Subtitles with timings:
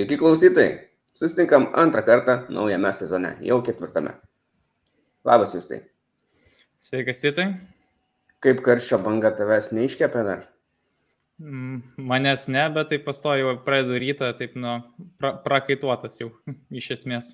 [0.00, 0.78] Sveiki klausytojai.
[1.12, 4.14] Susitinkam antrą kartą naujame sezone, jau ketvirtame.
[5.28, 5.82] Labas jūs tai.
[6.80, 7.44] Sveikas, Sitai.
[8.40, 10.46] Kaip karščio banga tavęs neiškėpė dar?
[11.36, 14.78] Mm, Manęs ne, bet tai pastoju pradedu rytą, taip nu,
[15.20, 16.30] pra, prakaituotas jau
[16.80, 17.28] iš esmės.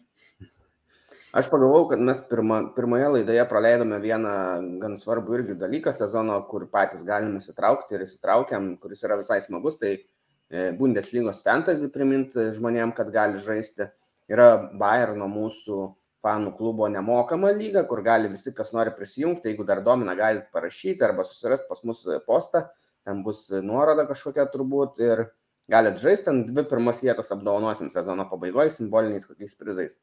[1.39, 4.35] Aš pagalvojau, kad mes pirma, pirmoje laidoje praleidome vieną
[4.83, 9.79] gan svarbų irgi dalyką sezono, kur patys galime įsitraukti ir įsitraukiam, kuris yra visai smagus.
[9.79, 10.16] Tai E,
[10.51, 13.89] Bundeslygos fantasy priminti žmonėm, kad gali žaisti.
[14.31, 15.81] Yra Bayerno mūsų
[16.27, 21.05] fanų klubo nemokama lyga, kur gali visi, kas nori prisijungti, jeigu dar domina, galite parašyti
[21.07, 22.65] arba susirasti pas mus postą,
[23.07, 25.29] ten bus nuoroda kažkokia turbūt ir
[25.71, 29.99] galite žaisti, ten dvi pirmas vietas apdovanosim sezono pabaigoje simboliniais kokiais prizais.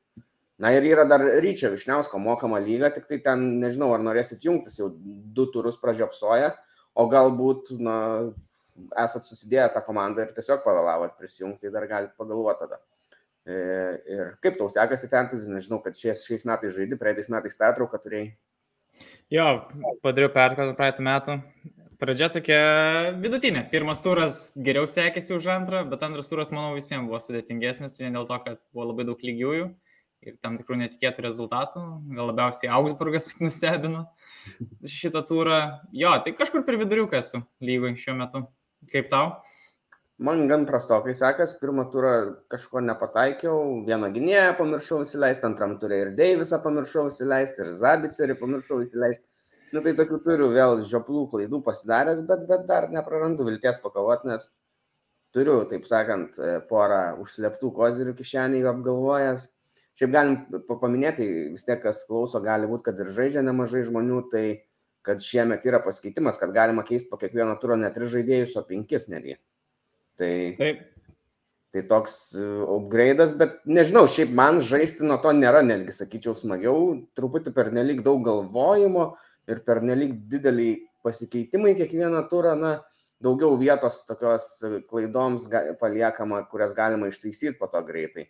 [0.63, 4.77] Na ir yra dar Ryčio Višniausko mokama lyga, tik tai ten nežinau, ar norėsit jungtis,
[4.80, 6.53] jau du turus pražiopsoja,
[6.94, 7.97] o galbūt, na,
[9.03, 12.80] esat susidėję tą komandą ir tiesiog pavėlavot prisijungti, tai dar galite pagalvoti tada.
[13.43, 13.55] E,
[14.07, 18.33] ir kaip tau sekasi fantasy, nežinau, kad šiais, šiais metais žaidži, praeitais metais pertrauką turėjai.
[19.33, 19.47] Jo,
[20.05, 21.39] padariau pertrauką praeitą metų.
[22.02, 22.59] Pradžia tokia
[23.23, 23.63] vidutinė.
[23.71, 28.27] Pirmas turas geriau sekėsi už antrą, bet antras turas, manau, visiems buvo sudėtingesnis, vien dėl
[28.30, 29.69] to, kad buvo labai daug lygiųjų
[30.23, 31.83] ir tam tikrų netikėtų rezultatų.
[32.15, 34.05] Gal labiausiai Augsburgas nustebino
[34.87, 35.61] šitą turą.
[35.95, 38.45] Jo, tai kažkur per viduriuką esu lygoj šiuo metu.
[38.92, 39.38] Kaip tau?
[40.23, 42.14] Man gan prastokai sekas, pirmą turą
[42.53, 48.84] kažko nepataikiau, vieną gynėją pamiršau įsileisti, antram turė ir Deivisą pamiršau įsileisti, ir Zabicerį pamiršau
[48.86, 49.26] įsileisti.
[49.73, 54.30] Na nu, tai tokių turiu vėl žioplų klaidų pasidaręs, bet, bet dar neprarandu vilties pakovoti,
[54.30, 54.45] nes
[55.34, 56.38] turiu, taip sakant,
[56.70, 59.48] porą užsleptų kozirių kišenėje apgalvojęs.
[59.98, 60.38] Šiaip galim
[60.70, 64.45] paminėti, vis tiek kas klauso, gali būti, kad ir žaidžia nemažai žmonių, tai
[65.03, 69.09] kad šiemet yra pasikeitimas, kad galima keisti po kiekvieno turo ne tris žaidėjus, o penkis
[69.11, 69.35] netgi.
[70.19, 70.79] Tai, Taip.
[71.73, 72.45] tai toks e,
[72.77, 76.87] upgrade'as, bet nežinau, šiaip man žaisti nuo to nėra netgi, sakyčiau, smagiau,
[77.17, 79.11] truputį per nelik daug galvojimo
[79.52, 80.71] ir per nelik didelį
[81.03, 82.77] pasikeitimai kiekvieną turą, na,
[83.23, 84.47] daugiau vietos tokios
[84.89, 85.47] klaidoms
[85.80, 88.27] paliekama, kurias galima ištaisyti po to greitai.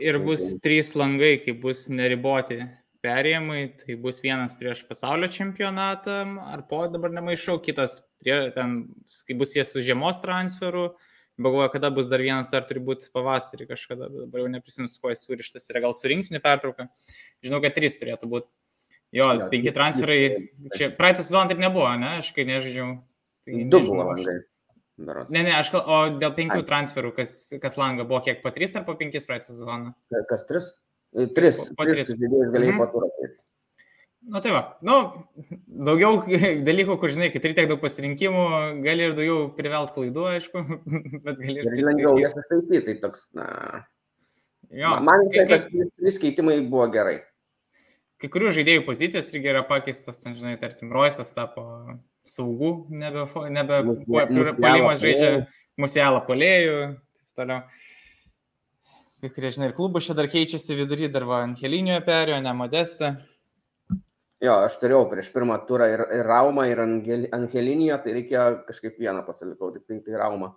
[0.00, 2.60] Ir bus tai- trys langai, kai bus neriboti
[3.08, 6.20] perėjimai, tai bus vienas prieš pasaulio čempionatą,
[6.52, 8.80] ar po dabar nemaišau, kitas prie, ten,
[9.26, 10.90] kai bus jie su žiemos transferu,
[11.38, 15.00] galvoju, kada bus dar vienas, dar turi būti pavasarį kažkada, bet dabar jau neprisimenu, su
[15.02, 16.88] kuo jis surištas yra, gal surinkinį pertrauką.
[17.46, 18.50] Žinau, kad trys turėtų būti.
[19.14, 20.18] Jo, ja, penki transferai,
[20.76, 22.98] čia praeitą sezoną taip nebuvo, ne, aš kai nežaidžiau.
[23.48, 24.40] Tai du buvo langai.
[24.98, 25.84] Ne, ne, aš kal...
[25.86, 26.66] o dėl penkių Ai.
[26.66, 29.94] transferų, kas, kas langa buvo, kiek po tris ar po penkis praeitą sezoną?
[30.28, 30.72] Kas tris?
[31.34, 32.82] Tris, po, po tris žaidėjus galėjai mhm.
[32.82, 33.46] paturėti.
[34.28, 34.96] Na tai va, nu,
[35.88, 36.18] daugiau
[36.68, 38.42] dalykų, kur žinai, kai turi tiek daug pasirinkimų,
[38.84, 40.64] gali ir daugiau privelt klaidų, aišku,
[41.24, 41.70] bet gali ir...
[41.70, 43.48] Ir lengviau jas ištaisyti, tai toks, na...
[44.74, 47.22] Jo, man tai tas trys keitimai buvo gerai.
[48.20, 51.64] Kai kurių žaidėjų pozicijos irgi yra pakeistas, žinai, tarkim, Roisas tapo
[52.28, 53.80] saugų, nebe, nebe
[54.58, 55.46] palimas žaidžia
[55.80, 56.76] muselą polėjų,
[57.16, 57.62] taip toliau
[59.22, 63.16] kai kurie, žinai, ir klubų čia dar keičiasi vidury, dar va Angelinio perėjo, ne Modestą.
[64.44, 69.24] Jo, aš turėjau prieš pirmą turą ir, ir Raumą, ir Angelinio, tai reikėjo kažkaip vieną
[69.26, 70.52] pasilikau, tik tai, tai Raumą.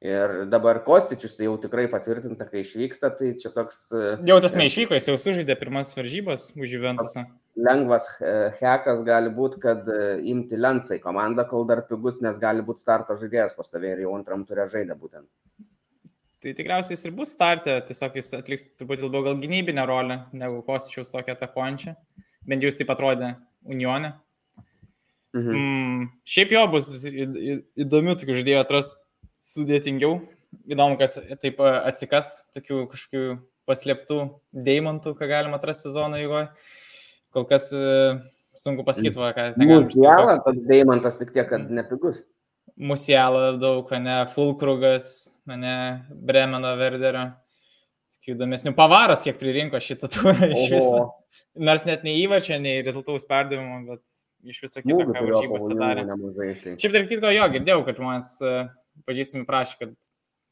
[0.00, 3.82] Ir dabar Kostičius tai jau tikrai patvirtinta, kai išvyksta, tai čia toks...
[3.92, 7.26] E, jau tas neišvyko, jis jau sužaidė pirmas varžybas už Juventusą.
[7.68, 8.30] Lengvas e,
[8.62, 9.98] hekas gali būti, kad e,
[10.32, 14.48] imti Lensai komandą, kol dar pigus, nes gali būti starto žaidėjas pastovė ir jau antram
[14.48, 15.28] turė žaidė būtent.
[16.40, 20.62] Tai tikriausiai jis ir bus startė, tiesiog jis atliks truputį labiau gal gynybinę rolę negu
[20.64, 21.92] Kostičiaus tokia atakuojančia.
[22.48, 23.34] Bent jau jis taip atrodė
[23.68, 24.14] Unione.
[25.36, 25.50] Mhm.
[25.52, 28.94] Mm, šiaip jo bus įdomių tokių žaidėjų atras
[29.52, 30.16] sudėtingiau.
[30.66, 33.24] Įdomu, kas taip atsikas tokių kažkokių
[33.68, 34.18] paslėptų
[34.66, 36.48] deimantų, ką galima atrasti sezono eigoje.
[37.36, 37.68] Kol kas
[38.58, 39.92] sunku pasakyti, ką ten galima.
[39.92, 42.24] Geras, tas deimantas tik tiek, kad nepigus.
[42.76, 45.12] Musialą daug, ne Fulkrugas,
[45.46, 45.76] ne
[46.10, 47.30] Bremeno Verderio.
[48.30, 51.00] Įdomesnių pavaras, kiek pririnko šitą turą iš viso.
[51.58, 54.04] Nors net nei įvačio, nei rezultatus perdavimo, bet
[54.46, 56.04] iš viso kito, ką varžybose darė.
[56.78, 58.52] Šiaip dar kitko, jo, girdėjau, kad žmonės e,
[59.08, 59.96] pažįstami prašė, kad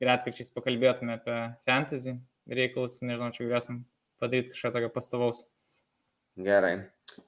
[0.09, 1.37] retkarčiais pakalbėtume apie
[1.69, 2.17] fantasy
[2.51, 3.85] reikalus, nežinau, čia galėsim
[4.19, 5.45] padaryti kažką tokio pastovaus.
[6.39, 6.75] Gerai.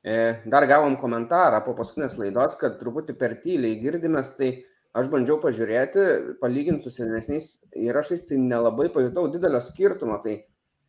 [0.07, 0.17] E,
[0.47, 4.53] dar gavom komentarą po paskutinės laidos, kad truputį per tyliai girdimės, tai
[4.97, 6.05] aš bandžiau pažiūrėti,
[6.43, 10.19] palyginti su senesniais įrašais, tai nelabai pajutau didelio skirtumo.
[10.25, 10.37] Tai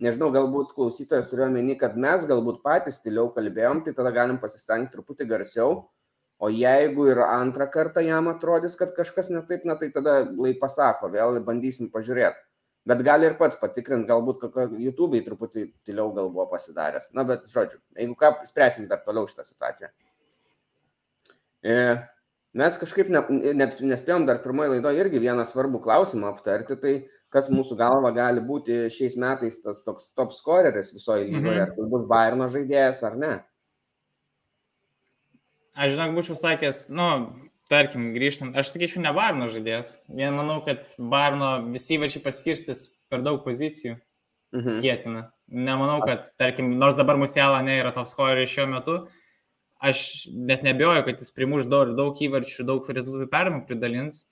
[0.01, 4.95] nežinau, galbūt klausytojas turėjo meni, kad mes galbūt patys stiliau kalbėjom, tai tada galim pasistengti
[4.95, 5.81] truputį garsiau.
[6.42, 11.12] O jeigu ir antrą kartą jam atrodys, kad kažkas netaip, na tai tada lai pasako,
[11.13, 12.42] vėl bandysim pažiūrėti.
[12.89, 14.47] Bet gali ir pats patikrinti, galbūt
[14.81, 17.12] YouTube'ai truputį tyliau gal buvo pasidaręs.
[17.13, 19.92] Na, bet žodžiu, jeigu ką, spręsim dar toliau šitą situaciją.
[21.62, 21.75] E,
[22.57, 23.21] mes kažkaip ne,
[23.56, 26.95] ne, nespėjom dar pirmoje laidoje irgi vieną svarbų klausimą aptarti, tai
[27.31, 31.63] kas mūsų galva gali būti šiais metais tas toks top scoreris visoje lygoje, mhm.
[31.63, 33.33] ar tai bus Bayerno žaidėjas ar ne.
[35.71, 37.07] Aš žinok, būčiau sakęs, nu,
[37.71, 39.95] tarkim, grįžtant, aš sakyčiau, ne Barno žaidėjas.
[40.12, 43.95] Vien manau, kad Barno visi įvačiai paskirstis per daug pozicijų.
[44.51, 44.81] Mhm.
[44.83, 45.21] Kėtina.
[45.51, 48.97] Nemanau, kad, tarkim, nors dabar Musiela ne yra top scoreris šiuo metu,
[49.81, 54.25] aš net nebejoju, kad jis primuš daug, daug įvarčių, daug rezultatų perimų pridalins,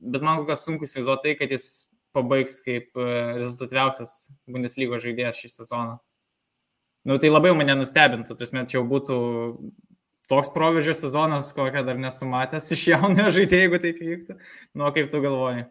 [0.00, 1.68] bet man kokias sunku įsivaizduoti tai, kad jis
[2.16, 3.08] pabaigs kaip e,
[3.38, 5.98] rezultatyviausias Bundeslygos žaidėjas šį sezoną.
[7.08, 9.16] Nu, tai labai mane nustebintų, tas met jau būtų
[10.30, 14.36] toks proveržio sezonas, kokią dar nesumatęs iš jaunojo žaidėjo, jeigu taip vyktų.
[14.76, 15.64] Nu, kaip tu galvoji?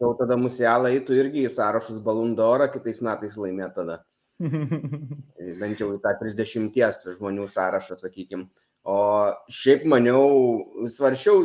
[0.00, 3.98] Jau tada musialą eitų irgi į sąrašus balundorą, kitais metais laimėtų tada.
[5.60, 8.48] Bent jau tą 30 žmonių sąrašą, sakykime.
[8.82, 8.96] O
[9.52, 11.44] šiaip maniau, svaršiau,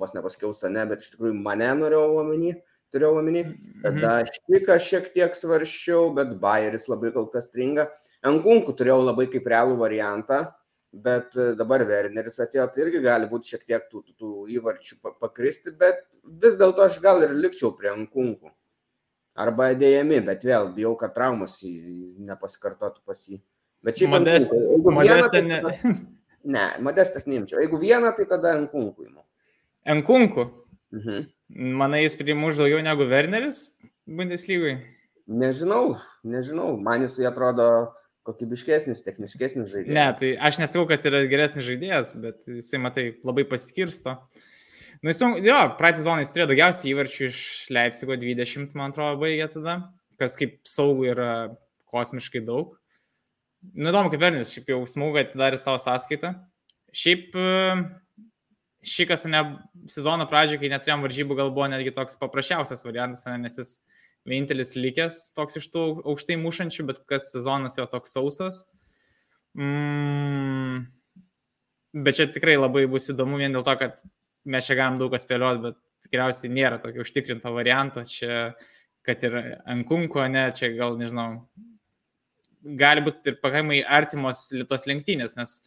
[0.00, 2.56] vos nepasakiau sane, bet iš tikrųjų mane norėjau omeny,
[2.94, 3.44] turėjau omeny.
[3.84, 4.32] Tada mhm.
[4.34, 7.90] Špiką šiek tiek svaršiau, bet Bayeris labai kol kas stringa.
[8.26, 10.46] Ankunkų turėjau labai kaip realų variantą
[10.96, 16.18] bet dabar Werneris atėjo, tai irgi gali būti šiek tiek tų, tų, įvarčių pakristi, bet
[16.42, 18.52] vis dėlto aš gal ir likčiau prie ankunkų.
[19.36, 23.40] Arba dėjami, bet vėl bijau, kad traumas nepasikartotų pas jį.
[23.84, 24.94] Bet šiaip Modest, ankunkų.
[24.96, 25.60] Modestą tai ne.
[26.46, 27.58] Ne, modestas neimčiau.
[27.58, 29.24] Jeigu vieną, tai tada ankunkų įmu.
[29.96, 30.44] Ankunkų?
[30.94, 31.24] Mhm.
[31.78, 33.64] Manai, jis primuš daugiau negu Werneris
[34.06, 34.76] Bundeslygai?
[35.26, 35.96] Nežinau,
[36.26, 36.72] nežinau.
[36.78, 37.66] Man jisai atrodo
[38.26, 39.94] kokybiškesnis, techniškesnis žaidėjas.
[39.94, 44.16] Ne, tai aš nesakau, kas yra geresnis žaidėjas, bet jisai, matai, labai paskirsto.
[45.02, 47.40] Nu, jis, jo, praeitį zoną jis turėjo daugiausiai įvarčių iš
[47.74, 49.76] Leipzigo 20, man atrodo, baigė tada,
[50.20, 51.30] kas kaip saugų yra
[51.92, 52.76] kosmiškai daug.
[53.74, 56.32] Nu, įdomu, kaip Vernis, šiaip jau smūgai atidarė savo sąskaitą.
[56.96, 57.34] Šiaip
[58.86, 59.42] šį kas ne
[59.90, 63.72] sezono pradžioje, kai neturėjom varžybų, gal buvo netgi toks paprasčiausias variantas, nes jis
[64.26, 68.62] vienintelis likęs toks iš tų aukštai mušančių, bet kas sezonas jo toks sausas.
[69.56, 70.86] Mm,
[72.06, 74.02] bet čia tikrai labai bus įdomu vien dėl to, kad
[74.46, 78.04] mes čia galim daug kas spėlioti, bet tikriausiai nėra tokio užtikrinto varianto.
[78.08, 78.52] Čia,
[79.06, 79.38] kad ir
[79.68, 81.44] Ankunko, ne, čia gal nežinau,
[82.78, 85.60] gali būti ir pakankamai artimos litos lenktynės, nes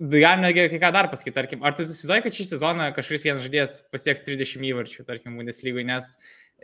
[0.00, 3.74] Galime kai ką dar pasakyti, tarkim, ar tu įsivaizduoji, kad šį sezoną kažkuris vienas žaidėjas
[3.92, 6.14] pasieks 30 įvarčių, tarkim, Bundeslygoje, nes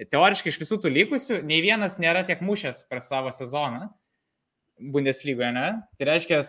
[0.09, 3.91] teoriškai iš visų tų likusių, nei vienas nėra tiek mušęs per savo sezoną
[4.81, 5.67] Bundeslygoje, ne?
[6.01, 6.41] Tai reiškia,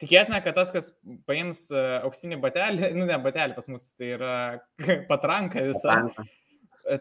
[0.00, 0.92] tikėtina, kad tas, kas
[1.28, 4.34] paims e, auksinį batelį, nu ne batelį pas mus, tai yra
[5.10, 6.00] patranka visa.
[6.00, 6.26] Patranka.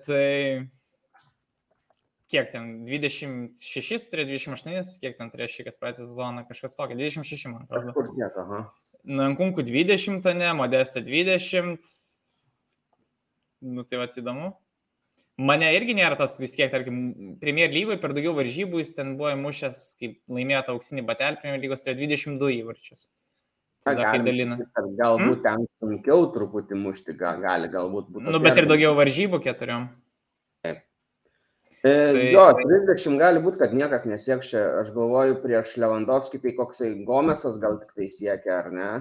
[0.05, 0.25] Tai
[2.29, 7.49] kiek ten, 26, tai 28, kiek ten turėjo šį kas praeitą sezoną, kažkas tokio, 26
[7.49, 7.95] man atrodo.
[7.95, 8.61] Kur tiek, aha.
[9.09, 11.87] Nankunkų 20, ne, Modesta 20.
[13.69, 14.51] Nu tai va, įdomu.
[15.39, 16.97] Mane irgi nėra tas vis kiek, tarkim,
[17.39, 21.61] Premier lygoje per daugiau varžybų jis ten buvo įmušęs, kaip laimėjo tą auksinį batelį Premier
[21.63, 23.07] lygos, tai 22 įvarčius.
[23.85, 24.57] Tada kai dalina.
[24.75, 25.43] Galbūt hmm?
[25.45, 28.27] ten sunkiau truputį mušti, gali galbūt būti.
[28.27, 29.87] Nu, bet ir daugiau varžybų keturiom.
[30.65, 30.81] Taip.
[31.79, 32.25] E, tai...
[32.33, 37.55] Jo, 30 gali būti, kad niekas nesieks čia, aš galvoju, prieš Lewandowski, tai koksai Gomesas
[37.63, 38.91] gal tik tai siekia, ar ne?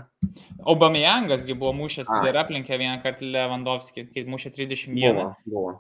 [0.63, 4.95] Aubameyang'asgi buvo mušęs ir aplenkė vieną kartą Lewandowski, kai mušė 31.
[4.95, 5.75] Buvo, buvo.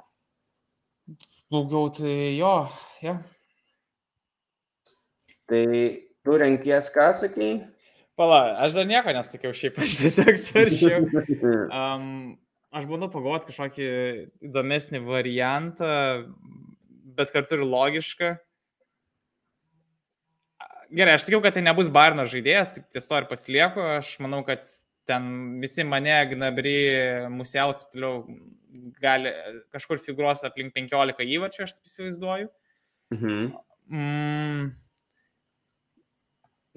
[1.49, 2.53] Daugiau tai jo,
[3.01, 3.15] jo.
[5.49, 5.65] Tai
[6.25, 7.55] tu renkies, ką sakei?
[8.19, 11.07] Pala, aš dar nieko nesakiau, šiaip aš tiesiog svaršiau.
[11.73, 12.35] Um,
[12.77, 13.89] aš bandau pagalvoti kažkokį
[14.51, 15.95] įdomesnį variantą,
[17.17, 18.35] bet kartu ir logišką.
[20.99, 23.81] Gerai, aš sakiau, kad tai nebus Barno žaidėjas, ties to ir pasilieku.
[23.97, 24.69] Aš manau, kad
[25.09, 26.77] ten visi mane, Gnabry,
[27.33, 28.27] Musėlas, toliau
[29.03, 29.33] gali
[29.75, 32.51] kažkur figūros aplink 15 įvarčių, aš taip įsivaizduoju.
[33.15, 33.49] Mhm.
[33.89, 34.69] Mm,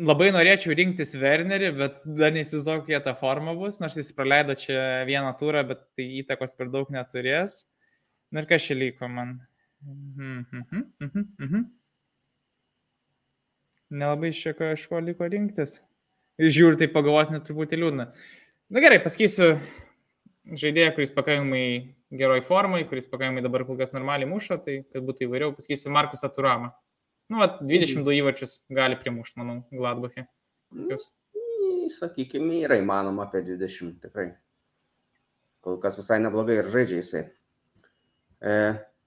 [0.01, 5.03] labai norėčiau rinktis Wernerį, bet dar neįsivaizduoju, kokia ta forma bus, nors jis praleido čia
[5.10, 7.65] vieną turą, bet tai įtakos per daug neturės.
[8.31, 9.39] Na ir kas čia liko man?
[9.84, 11.70] Mhm, mhm, mhm, mhm.
[13.91, 15.81] Nelabai iš čia kažko liko rinktis.
[16.39, 18.05] Žiūrėjau, tai pagalvos net truputį liūdna.
[18.72, 19.58] Na gerai, pasakysiu
[20.45, 21.63] žaidėją, kuris pakankamai
[22.21, 26.25] geroj formai, kuris pakankamai dabar kol kas normaliai muša, tai kad būtų įvairiau, pasakysiu Markus
[26.27, 26.74] Aturama.
[27.31, 28.17] Nu, at, 22 mhm.
[28.19, 30.27] įvarčius gali primušti, manau, Gladbachė.
[30.91, 31.10] Jūs?
[31.91, 34.31] Sakykime, yra įmanoma apie 20 tikrai.
[35.62, 37.24] Kol kas visai neblogai ir žaidžia jisai.
[38.41, 38.53] E,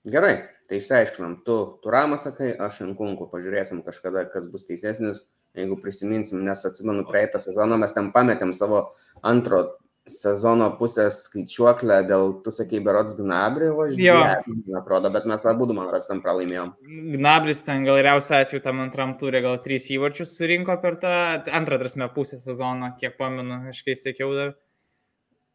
[0.04, 0.34] Gerai,
[0.68, 5.22] tai išsiaiškinam, tu Turamą sakai, aš Inkunku, pažiūrėsim kažkada, kas bus teisesnis,
[5.56, 8.82] jeigu prisiminsim, nes atsimenu, praeitą sezoną mes ten pametėm savo
[9.24, 9.62] antro
[10.08, 14.42] sezono pusės skaičiuoklę dėl, tu sakai, berots Gnabri važiuoja,
[14.76, 16.74] atrodo, bet mes abu, man ras, tam pralaimėjom.
[17.14, 21.14] Gnabris ten gal geriausia atveju tam antram turė gal trys įvarčius surinko per tą
[21.56, 24.52] antrą drasmę pusę sezoną, kiek pamenu, aš kai sėkiau dar.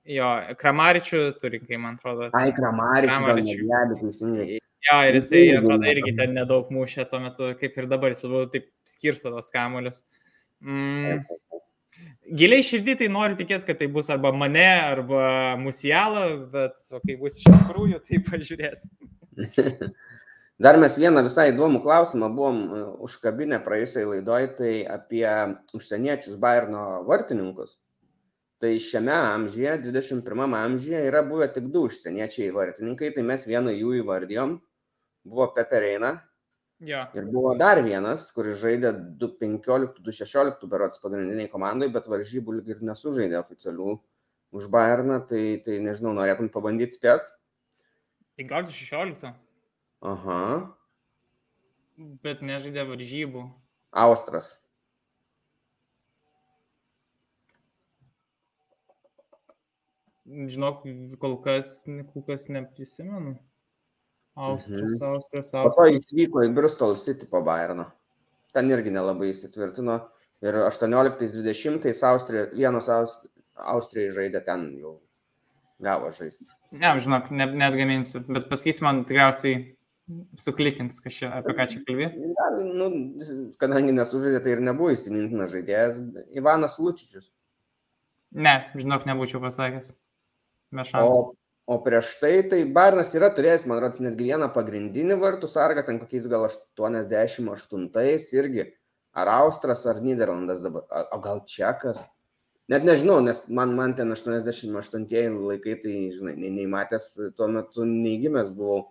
[0.10, 2.32] Jo, Kramaričių turinkai, man atrodo.
[2.34, 3.68] Ai, Kramaričių, Kramaričių.
[3.70, 4.58] gal teisingai.
[4.90, 8.50] Jo, ir jisai, atrodo, irgi ten nedaug mušė tuo metu, kaip ir dabar, jis labiau
[8.50, 10.02] taip skirsto tos kamuolius.
[10.64, 11.22] Mm.
[12.30, 17.18] Giliai širdį tai noriu tikėti, kad tai bus arba mane, arba musialą, bet o kai
[17.20, 18.94] bus iš tikrųjų, tai pažiūrėsim.
[20.64, 25.24] Dar mes vieną visai įdomų klausimą buvom e, užkabinę praėjusiai laidoj, tai apie
[25.78, 27.78] užsieniečius Bairno vartininkus
[28.60, 33.72] tai šiame amžiuje dvidešim pirmam amžiuje yra buvę tik du užsieniečiai vartininkai tai mes vieną
[33.72, 34.58] jų įvardijom
[35.24, 36.18] buvo pepereina
[36.80, 37.08] ja.
[37.18, 42.60] ir buvo dar vienas kuris žaidė du penkioliktų du šešioliktų berods pagrindinėj komandoj bet varžybų
[42.60, 44.00] lyg ir nesužaidė oficialių
[44.52, 47.30] už Bayerną, tai, tai nežinau, norėtum pabandyti spėt?
[48.42, 49.34] 15-16.
[50.10, 50.42] Aha.
[52.24, 53.46] Bet nežaidė varžybų.
[53.92, 54.56] Austras.
[60.30, 60.84] Žinok,
[61.22, 61.80] kol kas,
[62.14, 63.36] kol kas neprisimenu.
[64.40, 65.10] Austras, mhm.
[65.12, 65.66] Austras, Austras.
[65.68, 67.90] Po to jis vyko į Bristol City po Bayerno.
[68.56, 70.00] Ten irgi nelabai įsitvirtino.
[70.40, 74.94] Ir 18-20 Austrija, vienas Austrijai žaidė ten jau
[75.84, 76.48] gavo žaisti.
[76.72, 79.60] Ne, žinok, net, net gaminsiu, bet pasakysi man tikriausiai
[80.40, 82.10] suklikins, čia, apie ką čia kalbė.
[82.80, 82.88] Nu,
[83.62, 86.00] kadangi nesužaidė, tai ir nebuvo įsimintinas žaidėjas.
[86.40, 87.30] Ivanas Lučičius.
[88.32, 89.94] Ne, žinok, nebūčiau pasakęs.
[91.02, 91.34] O,
[91.70, 96.00] o prieš tai, tai Barnas yra turėjęs, man rodos, netgi vieną pagrindinį vartų sargą, ten
[96.02, 98.66] kokiais gal 88-ais irgi.
[99.14, 102.02] Ar Austras, ar Niderlandas dabar, o gal Čekas.
[102.70, 107.86] Net nežinau, nes man, man ten 88 laikai, tai, žinai, nei, nei matęs tuo metu
[107.86, 108.84] neįgimęs buvau.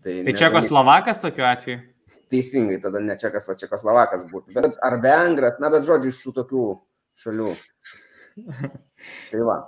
[0.00, 1.78] Tai, tai Čekoslovakas tokiu atveju?
[2.32, 4.56] Teisingai, tada ne Čekas, o Čekoslovakas būtų.
[4.56, 6.68] Bet ar Vengras, na bet žodžiu, iš tų tokių
[7.24, 7.56] šalių.
[9.30, 9.64] Tai va.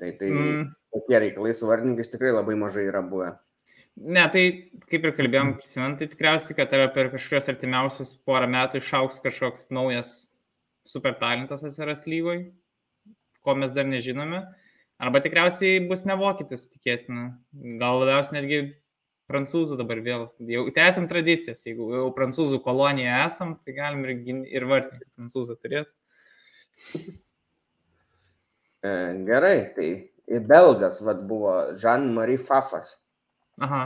[0.00, 0.70] Tai, tai mm.
[0.92, 3.32] Tokie reikalai su vardininkais tikrai labai mažai yra buvę.
[3.92, 4.44] Ne, tai
[4.88, 9.68] kaip ir kalbėjom, prisimint, tai tikriausiai, kad yra per kažkokios artimiausius porą metų išauks kažkoks
[9.74, 10.14] naujas
[10.88, 12.46] super talentas atsiras lygoj,
[13.44, 14.46] ko mes dar nežinome.
[15.02, 17.32] Arba tikriausiai bus ne vokietis, tikėtina.
[17.80, 18.60] Gal labiausiai netgi
[19.30, 20.28] prancūzų dabar vėl.
[20.52, 21.64] Jau tęsiam tradicijas.
[21.66, 24.14] Jeigu jau prancūzų kolonija esam, tai galim ir,
[24.52, 25.92] ir vartininką prancūzą turėti.
[28.82, 28.92] E,
[29.26, 29.88] gerai, tai
[30.40, 32.96] belgas vad buvo Jean-Marie Fafas.
[33.60, 33.82] Aha.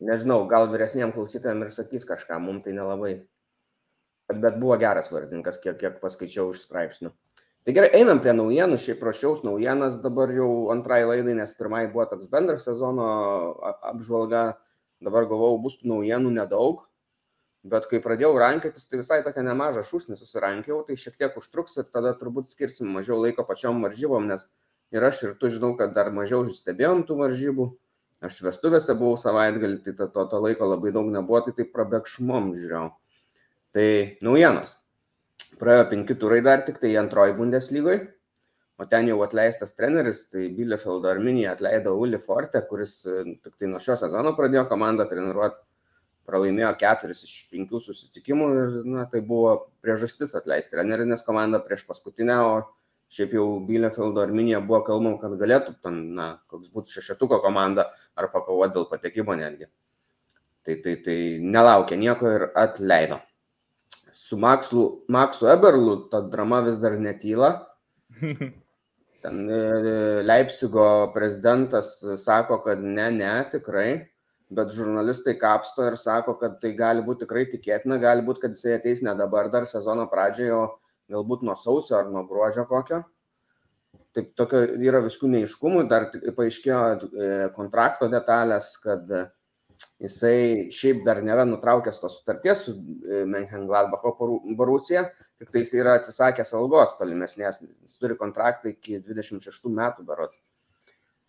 [0.00, 3.18] Nežinau, gal vyresniem klausytojams ir sakys kažką, mums tai nelabai.
[4.30, 7.10] Bet buvo geras vardininkas, kiek, kiek paskaičiau iš straipsnių.
[7.66, 12.06] Tai gerai, einam prie naujienų, šiaip ruošiaus naujienas dabar jau antrai laidai, nes pirmai buvo
[12.08, 13.08] toks bendras sezono
[13.90, 14.44] apžvalga,
[15.04, 16.86] dabar galvojau, bus tų naujienų nedaug,
[17.68, 21.92] bet kai pradėjau rankiotis, tai visai tokia nemaža šūsnį susirankiau, tai šiek tiek užtruks ir
[21.92, 24.46] tada turbūt skirsim mažiau laiko pačiom varžybom, nes
[24.94, 27.68] ir aš ir tu žinau, kad dar mažiau stebėjom tų varžybų.
[28.26, 32.50] Aš vestuvėse buvau savaitgalį, tai to, to, to laiko labai daug nebuvo, tai taip prabėgšmom
[32.58, 32.90] žiūrėjau.
[33.72, 33.86] Tai
[34.26, 34.74] naujienos.
[35.60, 38.02] Praėjo penki turai dar tik tai antroji Bundeslygoje,
[38.80, 43.68] o ten jau atleistas treneris, tai Bielefeldo Arminija atleido Uli Forte, kuris e, tik tai
[43.72, 45.64] nuo šio sezono pradėjo komandą treniruoti
[46.30, 49.54] pralaimėjo keturis iš penkių susitikimų ir na, tai buvo
[49.84, 52.52] priežastis atleisti trenerį, nes komanda prieš paskutinę, o
[53.10, 57.88] šiaip jau Bielefeldo Arminija buvo kalbama, kad galėtų ten, na, koks būtų šešetuko komanda
[58.18, 59.70] ar pakovoti dėl patekimo netgi.
[60.66, 63.20] Tai, tai, tai nelaukė nieko ir atleido.
[64.14, 67.54] Su Maksu, Maksu Eberlu ta drama vis dar netyla.
[69.20, 69.60] Ten e,
[70.24, 73.90] Leipzigo prezidentas sako, kad ne, ne, tikrai
[74.50, 78.76] bet žurnalistai kapsto ir sako, kad tai gali būti tikrai tikėtina, gali būti, kad jisai
[78.80, 80.79] ateis ne dabar dar sezono pradžioje, o
[81.10, 83.02] galbūt nuo sausio ar nuo gruodžio kokio.
[84.14, 89.06] Taip, tokio yra viskų neiškumų, dar paaiškėjo e, kontrakto detalės, kad
[90.02, 94.14] jisai šiaip dar nėra nutraukęs tos sutarties su e, Menchengladbacho
[94.58, 95.04] Borusija,
[95.38, 100.42] tik tai jis yra atsisakęs algos tolimesnės, jis turi kontraktą iki 26 metų berots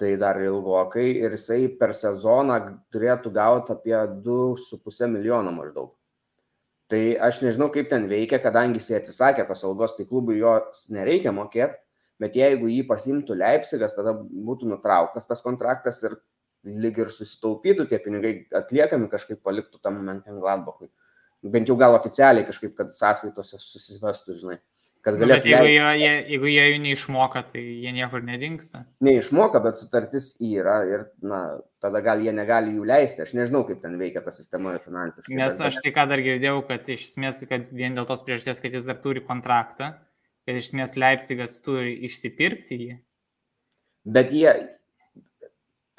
[0.02, 2.58] tai dar ilgokai ir jisai per sezoną
[2.94, 5.92] turėtų gauti apie 2,5 milijono maždaug.
[6.92, 11.32] Tai aš nežinau, kaip ten veikia, kadangi jisai atsisakė tos algos, tai klubui jos nereikia
[11.32, 11.80] mokėti,
[12.20, 16.18] bet jeigu jį pasimtų Leipzigas, tada būtų nutrauktas tas kontraktas ir
[16.68, 20.92] lyg ir susitaupytų, tie pinigai atliekami kažkaip paliktų tam Menhengladbachui.
[21.54, 24.60] Bent jau gal oficialiai kažkaip, kad sąskaitose susivestų, žinai.
[25.02, 28.84] Kad Nu, bet jeigu jie, jie, jeigu jie jų neišmoka, tai jie niekur nedingsta.
[29.02, 31.40] Neišmoka, bet sutartis yra ir, na,
[31.82, 33.24] tada gal jie negali jų leisti.
[33.26, 35.40] Aš nežinau, kaip ten veikia ta sistema finansiškai.
[35.40, 38.78] Nes aš tai ką dar girdėjau, kad iš esmės, kad vien dėl tos priežasties, kad
[38.78, 39.96] jis dar turi kontraktą,
[40.46, 43.00] kad iš esmės Leipzigas turi išsipirkti jį.
[44.06, 44.54] Bet jie,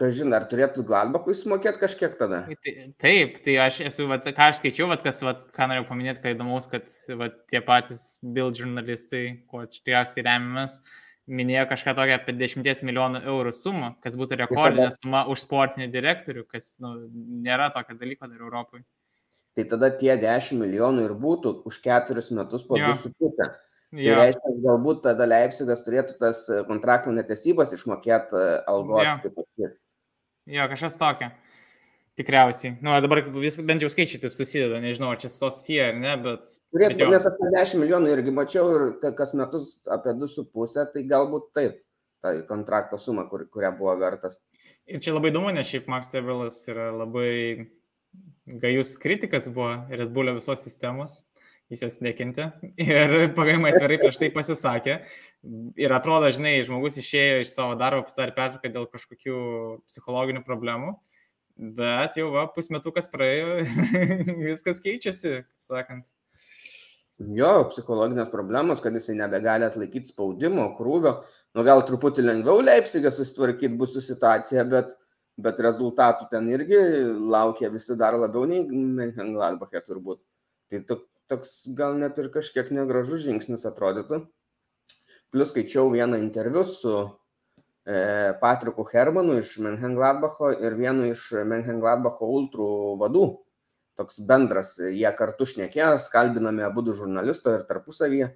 [0.00, 2.42] kažin, ar turėtų Gladbachui sumokėti kažkiek tada?
[2.64, 6.22] Tai- Taip, tai aš esu, vat, ką aš skaičiau, vat, kas, vat, ką norėjau paminėti,
[6.24, 6.88] ką įdomaus, kad
[7.20, 10.78] vat, tie patys bild žurnalistai, ko čia tikriausiai remiamės,
[11.28, 16.46] minėjo kažką tokią apie 10 milijonų eurų sumą, kas būtų rekordinė suma už sportinį direktorių,
[16.50, 16.96] kas nu,
[17.44, 18.82] nėra tokio dalyko dar Europoje.
[19.54, 22.94] Tai tada tie 10 milijonų ir būtų už keturis metus po Jo.
[22.96, 23.36] 2,5.
[23.92, 29.04] Tai Jo, reiškia, galbūt tada Leipzigas turėtų tas e, kontrakto netesybas išmokėti e, algos.
[29.04, 29.18] Jo.
[29.20, 29.74] kaip pasakyt.
[30.46, 31.30] Jo, kažkas tokio.
[32.12, 32.74] Tikriausiai.
[32.84, 36.42] Nu, dabar vis, bent jau skaičiai taip susideda, nežinau, ar čia susiję ar ne, bet...
[36.44, 37.12] bet Turėtų, jo.
[37.14, 41.78] nes apie 10 milijonų irgi mačiau ir ka- kas metus apie 2,5, tai galbūt taip,
[42.20, 44.36] tai kontrakto suma, kur, kurią buvo vertas.
[44.84, 47.70] Ir čia labai įdomu, nes šiaip Max Eberlas yra labai
[48.60, 51.22] gajus kritikas buvo Red Bullio visos sistemos,
[51.72, 52.50] jis jos nekentė
[52.84, 54.98] ir pagamai atvirai prieš tai pasisakė.
[55.80, 59.38] Ir atrodo, žinai, žmogus išėjo iš savo darbo, pasidarė pertrauką dėl kažkokių
[59.88, 60.94] psichologinių problemų,
[61.78, 63.62] bet jau va, pusmetukas praėjo,
[64.50, 66.12] viskas keičiasi, sakant.
[67.30, 71.20] Jo, psichologinės problemos, kad jisai nebegali atlaikyti spaudimo, krūvio.
[71.52, 74.94] Nu, gal truputį lengviau Leipzigą susitvarkyti bus su situacija, bet,
[75.42, 76.80] bet rezultatų ten irgi
[77.34, 78.64] laukia visi dar labiau nei
[79.12, 80.22] Gladbachė turbūt.
[80.72, 80.98] Tai to,
[81.32, 84.22] toks gal net ir kažkiek negražus žingsnis atrodytų.
[85.32, 92.68] Plus skaičiau vieną interviu su e, Patriku Hermanu iš Menhengladbacho ir vienu iš Menhengladbacho ultrų
[93.00, 93.24] vadų
[93.98, 98.30] toks bendras, jie kartu šnekėjo, kalbinami abu du žurnalisto ir tarpusavyje.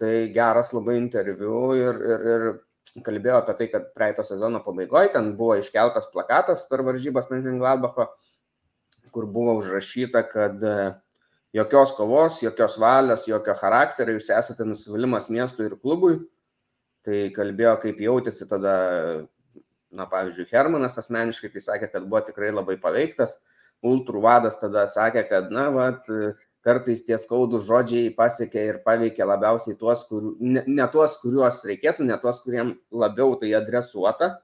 [0.00, 5.32] Tai geras labai interviu ir, ir, ir kalbėjo apie tai, kad praeito sezono pabaigoje ten
[5.38, 8.08] buvo iškeltas plakatas per varžybas Menhengladbacho,
[9.12, 10.76] kur buvo užrašyta, kad e,
[11.56, 16.18] jokios kovos, jokios valios, jokio charakterio, jūs esate nusivylimas miestui ir klubui.
[17.02, 18.74] Tai kalbėjo, kaip jautėsi tada,
[19.90, 23.40] na, pavyzdžiui, Hermanas asmeniškai, tai sakė, kad buvo tikrai labai paveiktas
[23.82, 26.06] ultrų vadas tada sakė, kad, na, vat,
[26.62, 32.06] kartais tie skaudus žodžiai pasiekia ir paveikia labiausiai tuos, kur, ne, ne tuos, kuriuos reikėtų,
[32.06, 34.36] ne tuos, kuriem labiau tai adresuota.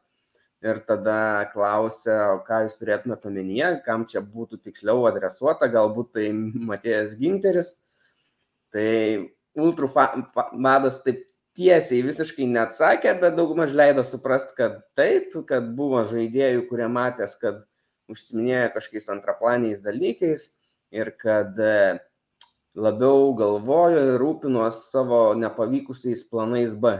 [0.66, 6.32] Ir tada klausė, o ką jūs turėtumėte omenyje, kam čia būtų tiksliau adresuota, galbūt tai
[6.34, 7.76] Matėjas Ginteris.
[8.74, 8.88] Tai
[9.54, 11.22] ultrų vadas taip
[11.58, 17.64] tiesiai visiškai neatsakė, bet daugmaž leido suprasti, kad taip, kad buvo žaidėjų, kurie matęs, kad
[18.10, 20.44] užsiminėjo kažkokiais antraplaniais dalykais
[20.94, 21.98] ir kad e,
[22.78, 26.94] labiau galvojo ir rūpinos savo nepavykusiais planais B.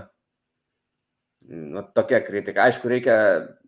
[1.48, 2.66] Nu, tokia kritika.
[2.68, 3.14] Aišku, reikia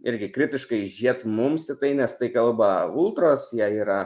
[0.04, 4.02] irgi kritiškai žiūrėti mums į tai, nes tai kalba ultros, jie yra,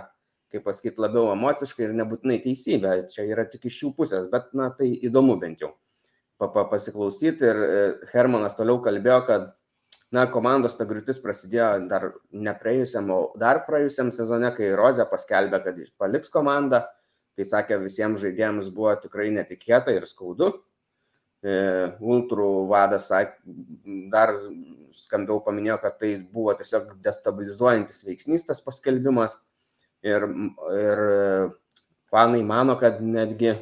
[0.54, 2.92] kaip pasakyti, labiau emociškai ir nebūtinai teisybė.
[3.10, 5.72] Čia yra tik iš jų pusės, bet, na, tai įdomu bent jau
[6.38, 7.50] pa pasiklausyti.
[7.50, 7.80] Ir e,
[8.12, 9.48] Hermanas toliau kalbėjo, kad
[10.14, 15.64] na, komandos ta griūtis prasidėjo dar ne praėjusiam, o dar praėjusiam sezone, kai Rozė paskelbė,
[15.66, 16.84] kad paliks komandą.
[17.34, 20.52] Tai sakė, visiems žaidėjams buvo tikrai netikėta ir skaudu.
[21.44, 21.54] E,
[22.00, 23.10] Ultrų vadas
[24.12, 24.32] dar
[24.96, 29.36] skambiau paminėjo, kad tai buvo tiesiog destabilizuojantis veiksnys tas paskelbimas.
[30.04, 30.24] Ir,
[30.76, 31.04] ir
[32.12, 33.54] fanai mano, kad netgi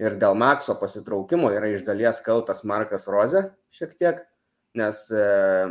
[0.00, 4.20] ir dėl Makso pasitraukimo yra iš dalies kaltas Markas Rozė šiek tiek
[4.74, 5.10] nes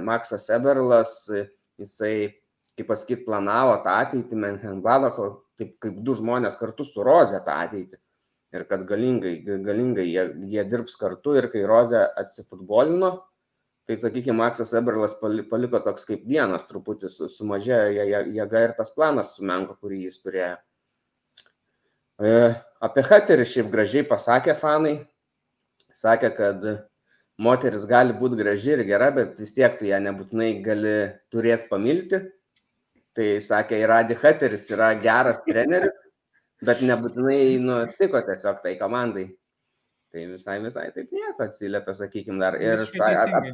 [0.03, 1.13] Maksas Eberlas,
[1.79, 2.35] jisai,
[2.77, 7.99] kaip pasakyti, planavo tą ateitį Menhenbalacho, taip kaip du žmonės kartu su Roze tą ateitį.
[8.55, 13.11] Ir kad galingai, galingai jie, jie dirbs kartu ir kai Roze atsifutbolino,
[13.85, 19.77] tai, sakykime, Maksas Eberlas paliko toks kaip vienas truputį sumažėjo jėga ir tas planas sumenko,
[19.77, 20.57] kurį jis turėjo.
[22.19, 24.97] Apie Haterį šiaip gražiai pasakė fanai.
[25.95, 26.65] Sakė, kad
[27.39, 30.95] moteris gali būti graži ir gera, bet vis tiek tu ją nebūtinai gali
[31.31, 32.21] turėti pamilti.
[33.15, 35.95] Tai sakė, ir Adi Hateris yra geras treneris,
[36.65, 39.29] bet nebūtinai nutiko tiesiog tai komandai.
[40.09, 42.57] Tai visai, visai taip nieko atsiliepia, sakykime, dar.
[42.57, 43.51] Ir apie,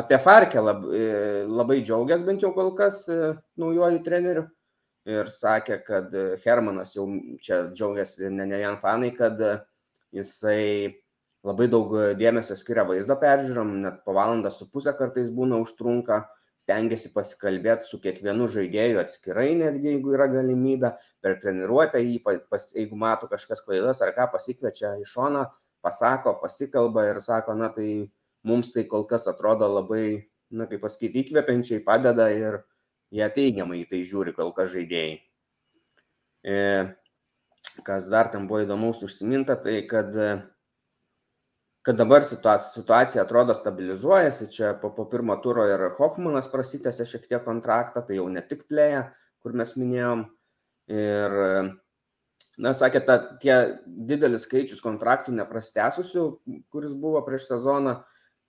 [0.00, 1.04] apie Farkę labai,
[1.46, 3.04] labai džiaugiasi bent jau kol kas
[3.60, 4.48] naujojų trenerių.
[5.12, 6.12] Ir sakė, kad
[6.44, 7.08] Hermanas jau
[7.42, 9.38] čia džiaugiasi ne, ne vien fanai, kad
[10.14, 10.98] jisai
[11.46, 16.20] labai daug dėmesio skiria vaizdo peržiūrom, net po valandą su pusę kartais būna užtrunka,
[16.62, 20.92] stengiasi pasikalbėti su kiekvienu žaidėju atskirai, netgi jeigu yra galimybė,
[21.24, 22.02] per treniruotę
[22.50, 25.46] pas, jeigu mato kažkas klaidas ar ką, pasikviečia į šoną,
[25.82, 27.88] pasako, pasikalba ir sako, na tai
[28.46, 32.62] mums tai kol kas atrodo labai, na kaip pasakyti, įkvepiančiai padeda ir
[33.12, 35.18] jie teigiamai į tai žiūri kol kas žaidėjai.
[36.42, 36.56] E,
[37.86, 40.14] kas dar tam buvo įdomaus užsiminta, tai kad
[41.82, 47.26] kad dabar situacija, situacija atrodo stabilizuojasi, čia po, po pirmo turo ir Hoffmanas prasitęsė šiek
[47.26, 49.08] tiek kontraktą, tai jau ne tik plėja,
[49.42, 50.24] kur mes minėjom.
[50.92, 51.34] Ir,
[52.62, 56.26] na, sakė, ta, tie didelis skaičius kontraktų neprastęsusių,
[56.70, 57.98] kuris buvo prieš sezoną,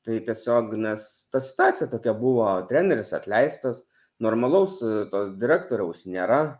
[0.05, 3.85] tai tiesiog, nes ta situacija tokia buvo, treneris atleistas,
[4.21, 6.59] normalaus to direktoriaus nėra,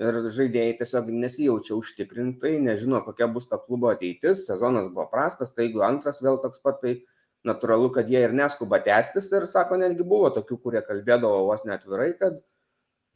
[0.00, 5.68] ir žaidėjai tiesiog nesijaučia užtikrintai, nežino, kokia bus ta klubo ateitis, sezonas buvo prastas, tai
[5.68, 6.98] jeigu antras vėl toks pat, tai
[7.46, 11.80] natūralu, kad jie ir neskuba tęstis ir, sako, netgi buvo tokių, kurie kalbėdavo vos net
[11.80, 12.42] atvirai, kad,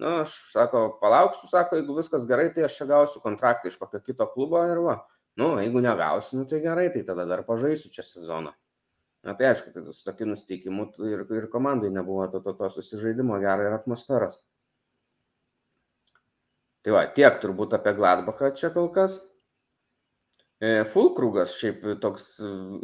[0.00, 4.00] na, aš, sako, palauksiu, sako, jeigu viskas gerai, tai aš čia gausiu kontraktą iš kokio
[4.06, 5.00] kito klubo ir va,
[5.40, 8.54] nu, jeigu negausiu, nu, tai gerai, tai tada dar pažaisiu čia sezoną.
[9.26, 13.36] Na tai aišku, tai su tokiu nusteikimu ir, ir komandai nebuvo to, to, to susižaidimo
[13.42, 14.38] gero ir atmosferos.
[16.84, 19.18] Tai va, tiek turbūt apie Gladbachą čia kol kas.
[20.60, 22.32] E, Fulkrugas šiaip toks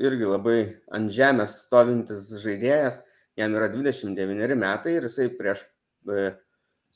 [0.00, 0.58] irgi labai
[0.96, 3.02] ant žemės stovintis žaidėjas,
[3.40, 5.64] jam yra 29 metai ir jisai prieš
[6.12, 6.28] e,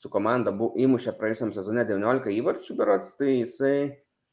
[0.01, 3.75] su komanda buvo, įmušė praėjusiam sezone 19 įvarčių berots, tai jisai,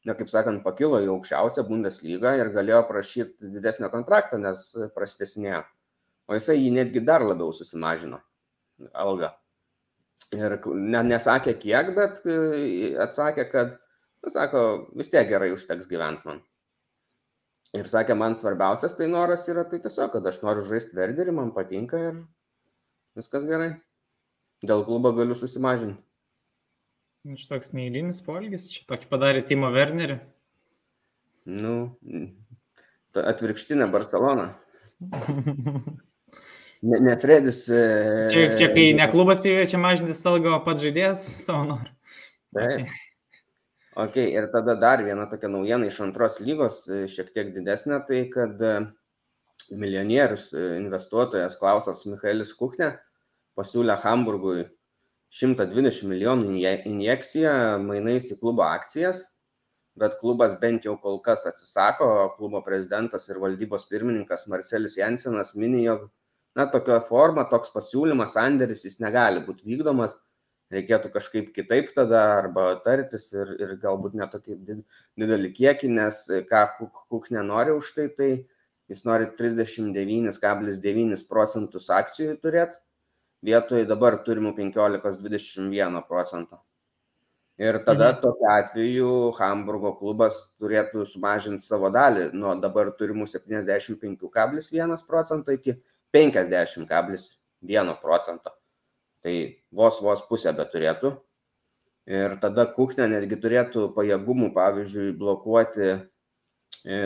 [0.09, 5.61] na kaip sakant, pakilo į aukščiausią Bundeslygą ir galėjo prašyti didesnio kontraktą, nes prastesnėjo.
[6.29, 8.21] O jisai jį netgi dar labiau susimažino
[8.93, 9.33] algą.
[10.35, 13.77] Ir ne, nesakė kiek, bet e, atsakė, kad,
[14.21, 14.63] na, sako,
[14.97, 16.43] vis tiek gerai užteks gyventi man.
[17.77, 21.53] Ir sakė, man svarbiausias tai noras yra tai tiesiog, kad aš noriu žaisti verderį, man
[21.53, 22.19] patinka ir
[23.17, 23.71] viskas gerai.
[24.65, 26.01] Dėl klubo galiu susimažinti.
[27.29, 30.17] Iš toks neįlinis polgis, čia tokį padarė Timo Wernerį.
[31.49, 31.73] Nu,
[33.17, 34.53] atvirkštinė Barcelona.
[36.81, 37.65] Ne, ne Fredis.
[37.69, 41.89] E, čia, čia kai ne klubas priviečia mažinti salgo, o pats žaidėjas savo norą.
[42.55, 42.63] Taip.
[42.63, 42.85] Okay.
[44.05, 48.21] ok, ir tada dar viena tokia naujiena iš antros lygos, e, šiek tiek didesnė, tai
[48.31, 48.77] kad e,
[49.75, 52.93] milijonierius investuotojas Klausas Michaelis Kuchne
[53.59, 54.63] pasiūlė Hamburgui
[55.35, 56.55] 120 milijonų
[56.89, 57.51] injekciją
[57.83, 59.25] mainais į klubo akcijas,
[59.99, 65.83] bet klubas bent jau kol kas atsisako, klubo prezidentas ir valdybos pirmininkas Marcelis Jensenas mini,
[65.83, 66.07] jog
[66.57, 70.17] na, tokia forma, toks pasiūlymas, sandėris, jis negali būti vykdomas,
[70.73, 74.57] reikėtų kažkaip kitaip tada arba tartis ir, ir galbūt netokį
[75.17, 76.63] didelį kiekį, nes ką
[77.09, 78.31] Kuk nenori už tai, tai
[78.89, 82.77] jis nori 39,9 procentus akcijų turėti,
[83.45, 86.61] vietoje dabar turimų 15-21 procento.
[87.59, 88.21] Ir tada mhm.
[88.23, 95.75] tokiu atveju Hamburgo klubas turėtų sumažinti savo dalį nuo dabar turimų 75,1 procento iki
[96.15, 98.53] 50,1 procento.
[99.23, 99.35] Tai
[99.75, 101.13] vos vos pusę bet turėtų.
[102.09, 105.99] Ir tada Kukne netgi turėtų pajėgumų, pavyzdžiui, blokuoti e,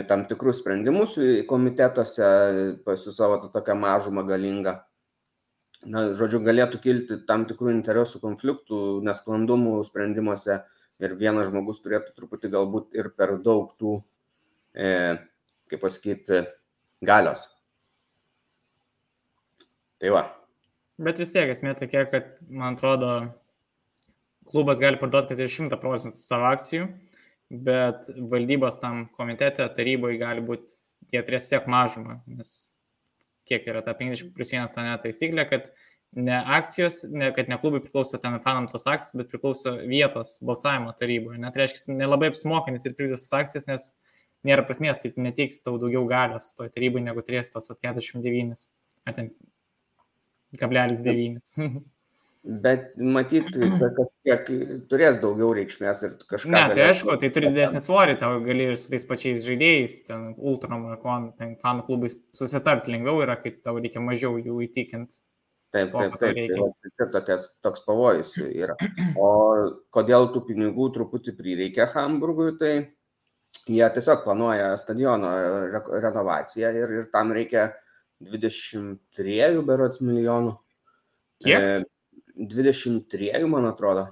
[0.08, 1.18] tam tikrus sprendimus
[1.50, 2.28] komitetuose
[3.02, 4.78] su savo tokia mažuma galinga.
[5.84, 10.62] Na, žodžiu, galėtų kilti tam tikrų interesų konfliktų, nesklandumų sprendimuose
[11.04, 13.98] ir vienas žmogus turėtų truputį galbūt ir per daug tų,
[14.72, 15.18] e,
[15.68, 16.46] kaip pasakyti,
[17.04, 17.44] galios.
[20.04, 20.26] Tai va.
[21.00, 23.12] Bet vis tiek esmė tokia, kad, man atrodo,
[24.50, 26.90] klubas gali parduoti, kad ir 100 procentų savo akcijų,
[27.64, 30.76] bet valdybos tam komitete, taryboje gali būti,
[31.08, 32.50] jie turės tiek mažumą, nes
[33.48, 35.72] kiek yra ta 50 plus 1 ta netaisyklė, kad
[36.28, 40.92] ne akcijos, ne, kad ne klubai priklauso ten fanam tos akcijos, bet priklauso vietos balsavimo
[41.00, 41.40] taryboje.
[41.40, 43.88] Net reiškia, nelabai apsimoka net ir pirkti tas akcijas, nes
[44.44, 48.68] nėra prasmės, tai neteiks tau daugiau galios toje taryboje, negu turės tos 49
[49.08, 49.32] ar ten
[50.60, 51.56] kablelis devynis.
[52.44, 54.48] Bet matyt, kažkiek
[54.90, 56.50] turės daugiau reikšmės ir kažką.
[56.52, 60.26] Ne, tai aišku, tai turi didesnį svorį, tau gali ir su tais pačiais žaidėjais, ten
[60.36, 65.22] Ultram ar Kon, ten fanų klubai susitarti lengviau yra, kai tau reikia mažiau jų įtikinti.
[65.72, 66.52] Taip, to, taip, taip.
[66.52, 68.76] Tai, tai tokias, toks pavojus yra.
[69.16, 69.30] O
[69.96, 72.74] kodėl tų pinigų truputį prireikia Hamburgui, tai
[73.64, 75.32] jie tiesiog planuoja stadiono
[75.88, 77.70] renovaciją ir, ir tam reikia
[78.26, 80.54] 23 berots milijonų.
[81.44, 81.68] Kiek?
[81.82, 81.82] E,
[82.36, 84.08] 23, man atrodo.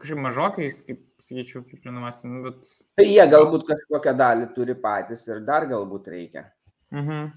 [0.00, 2.30] Kažkaip mažokai, kaip sakyčiau, kaip renovacija.
[2.32, 2.72] Nu, bet...
[2.98, 6.48] Tai jie galbūt kažkokią dalį turi patys ir dar galbūt reikia.
[6.90, 7.30] Mhm.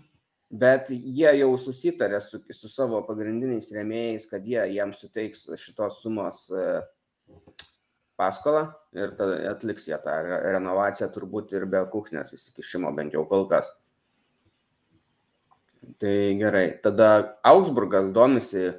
[0.54, 6.44] bet jie jau susitarė su, su savo pagrindiniais rėmėjais, kad jie jiems suteiks šitos sumos
[6.54, 6.66] e,
[8.22, 9.16] paskolą ir
[9.50, 10.14] atliks jie tą
[10.54, 13.72] renovaciją turbūt ir be kuchnės įsikišimo, bent jau kol kas.
[16.00, 18.72] Tai gerai, tada Augsburgas domisi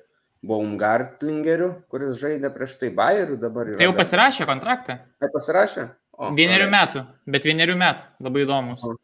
[0.44, 3.70] Baumgartlingeriu, kuris žaidė prieš tai Bayeriu, dabar.
[3.78, 4.98] Tai jau pasirašė kontraktą?
[5.20, 5.86] Tai pasirašė?
[6.14, 7.02] O, vienerių metų,
[7.34, 8.84] bet vienerių metų, labai įdomus.
[8.86, 8.94] O.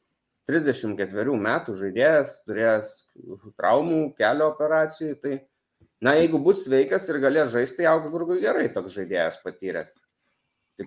[0.51, 2.91] 34 metų žaidėjas, turėjęs
[3.59, 5.37] traumų, kelio operacijų, tai,
[6.03, 9.93] na, jeigu bus sveikas ir galės žaisti, tai Augsburgui gerai toks žaidėjas patyręs.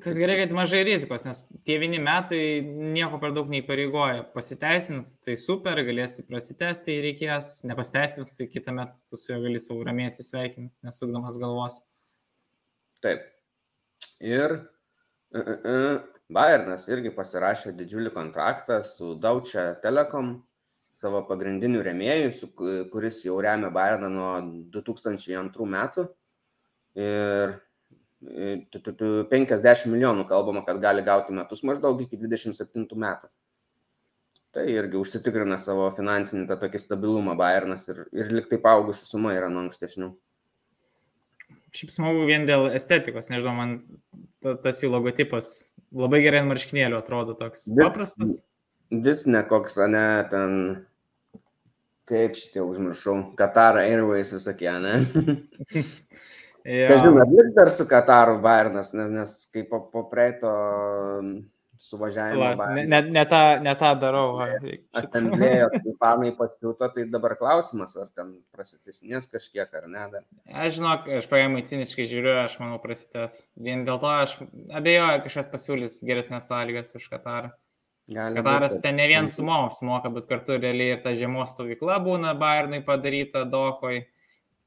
[0.01, 4.23] Kas gerai, kad mažai rizikos, nes tie vieni metai nieko per daug neįpareigoja.
[4.33, 9.61] Pasiteisins, tai super, galėsi prasitesti, jei reikės, nepasiteisins, tai kitą metą tu su juo gali
[9.61, 11.77] savo ramiai atsisveikinti, nesukdamas galvos.
[13.05, 13.27] Taip.
[14.23, 16.01] Ir uh, uh,
[16.33, 20.39] Bayernas irgi pasirašė didžiulį kontraktą su Daučia Telekom,
[20.93, 22.49] savo pagrindiniu remėju, su,
[22.89, 24.33] kuris jau remia Bayerną nuo
[24.73, 26.07] 2002 metų.
[26.97, 27.55] Ir
[28.23, 33.31] 50 milijonų kalbama, kad gali gauti metus maždaug iki 27 metų.
[34.53, 39.49] Tai irgi užsitikrina savo finansinį tą tokį stabilumą Bayernas ir, ir liktai paaugusi suma yra
[39.49, 40.11] nuo ankstesnių.
[41.73, 43.71] Šiaip smagu vien dėl estetikos, nežinau, man
[44.45, 45.49] ta, tas jų logotipas
[45.89, 48.35] labai gerai ant marškinėlių atrodo toks Dis, paprastas.
[48.93, 50.53] Disne koks, ne, ten,
[52.09, 54.99] kaip šitie užmiršau, Qatar Airways visokie, ne?
[56.63, 56.87] Ja.
[56.93, 60.51] Kažin, atlik dar su Kataru Bairnas, nes, nes kaip po, po praeito
[61.83, 62.65] suvažiavimo.
[62.75, 64.37] Ne, ne, ne, tą, ne tą darau.
[64.95, 70.05] Aš ten dėjo, kai panai pasiūto, tai dabar klausimas, ar ten prasitesnės kažkiek ar ne.
[70.13, 70.23] Dar.
[70.63, 73.41] Aš žinok, aš paėmai ciniškai žiūriu, aš manau prasitęs.
[73.67, 74.37] Vien dėl to aš
[74.71, 77.51] abejoju, kažkas pasiūlys geresnės sąlygas už Katarą.
[78.13, 81.99] Gali Kataras būt, ten ne vien sumoms moka, bet kartu realiai ir ta žiemos stovykla
[82.03, 84.03] būna Bayernai padaryta Dohoj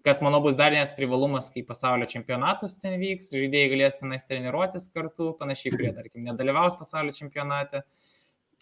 [0.07, 4.87] kas manau bus dar vienas privalumas, kai pasaulio čempionatas ten vyks, žaidėjai galės tenais treniruotis
[4.95, 7.83] kartu, panašiai, kurie, tarkim, nedalyvaus pasaulio čempionate.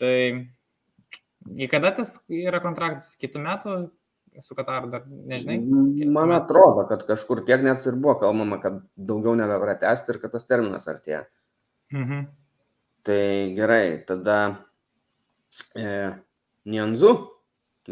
[0.01, 0.15] Tai
[1.53, 3.77] į kada tas yra kontraktas kitų metų
[4.43, 5.59] su Kataru, dar nežinai?
[6.11, 10.49] Man atrodo, kad kažkur tiek nes ir buvo kalbama, kad daugiau nebepratesti ir kad tas
[10.49, 11.27] terminas artėja.
[11.95, 12.25] Mhm.
[13.05, 14.39] Tai gerai, tada
[15.77, 15.85] e,
[16.65, 17.13] Nianzu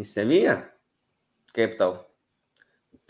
[0.01, 0.57] į Seviją.
[1.53, 1.99] Kaip tau?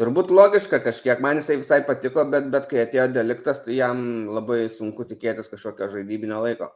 [0.02, 4.00] Turbūt logiška kažkiek, man jisai visai patiko, bet, bet kai atėjo deliktas, tai jam
[4.34, 6.72] labai sunku tikėtis kažkokio žaidybinio laiko.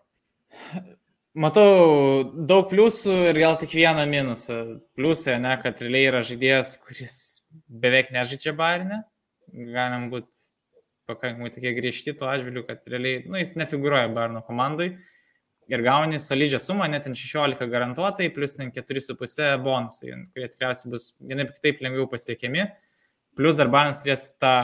[1.37, 4.61] Matau daug pliusų ir gal tik vieną minusą.
[4.95, 7.17] Pliusai, ne, kad realiai yra žaidėjas, kuris
[7.67, 9.03] beveik nežaidžia barinę.
[9.75, 10.47] Galim būti
[11.11, 14.93] pakankamai tokie griežti tuo atžvilgiu, kad realiai, nu, jis nefiguruoja barno komandai.
[15.67, 21.83] Ir gauni solidžią sumą, net 16 garantuotai, plus 4,5 bonusai, kurie tikriausiai bus vienaip kitaip
[21.83, 22.69] lengviau pasiekiami.
[23.37, 24.55] Plus dar Banas turės tą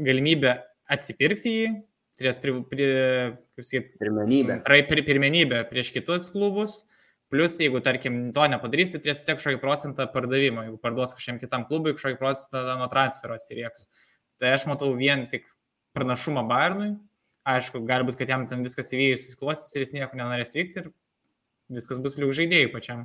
[0.00, 0.56] galimybę
[0.90, 1.68] atsipirkti jį,
[2.18, 2.88] turės pri, pri,
[3.60, 4.58] sakyt, pirmenybę.
[4.88, 6.82] Pir, pirmenybę prieš kitus klubus.
[7.32, 10.62] Plus, jeigu, tarkim, to nepadarys, tai turės tiek kažkokį procentą pardavimo.
[10.68, 13.88] Jeigu parduos kažkokiam kitam klubui, kažkokį procentą nuo transfero atsirieks.
[14.38, 15.48] Tai aš matau vien tik
[15.96, 16.92] pranašumą Bayernui.
[17.48, 20.92] Aišku, gali būti, kad jam ten viskas įvėjus įsiklostys ir jis nieko nenorės vykti ir
[21.74, 23.04] viskas bus liuk žaidėjai pačiam.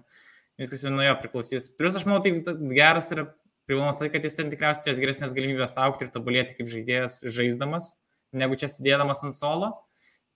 [0.59, 1.67] Viskas jau nuo jo priklausys.
[1.79, 2.35] Plus, aš manau, tai
[2.75, 3.29] geras yra
[3.69, 7.93] privalumas tai, kad jis ten tikriausiai turės geresnės galimybės aukti ir tobulėti kaip žaidėjas žaisdamas,
[8.33, 9.73] negu čia sėdėdamas ant solo.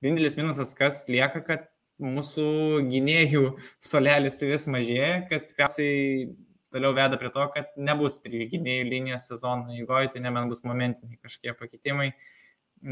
[0.03, 1.67] Vienintelis minusas, kas lieka, kad
[2.03, 2.45] mūsų
[2.91, 3.43] gynėjų
[3.91, 6.29] solelis vis mažėja, kas tikriausiai
[6.73, 11.19] toliau veda prie to, kad nebus trijų gynėjų linijos sezono įgoje, tai nebent bus momentiniai
[11.21, 12.09] kažkokie pakitimai,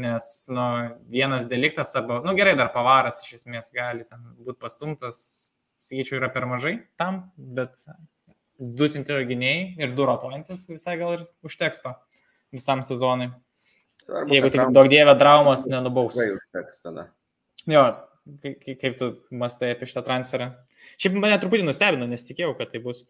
[0.02, 0.66] nes nu,
[1.12, 5.18] vienas deliktas arba, nu gerai, dar pavaras iš esmės gali ten būti pastumtas,
[5.82, 7.74] sakyčiau, yra per mažai tam, bet
[8.58, 11.94] du centrinio gynėjai ir du rotuojantis visai gal ir užteks to
[12.52, 13.30] visam sezonui.
[14.02, 16.18] Svarbu, Jeigu tik daug dievė traumas nenubaus.
[17.70, 17.84] Jo,
[18.42, 20.50] kaip, tu mastai apie šitą transferą?
[21.00, 23.04] Šiaip mane truputį nustebino, nes tikėjau, kad tai bus.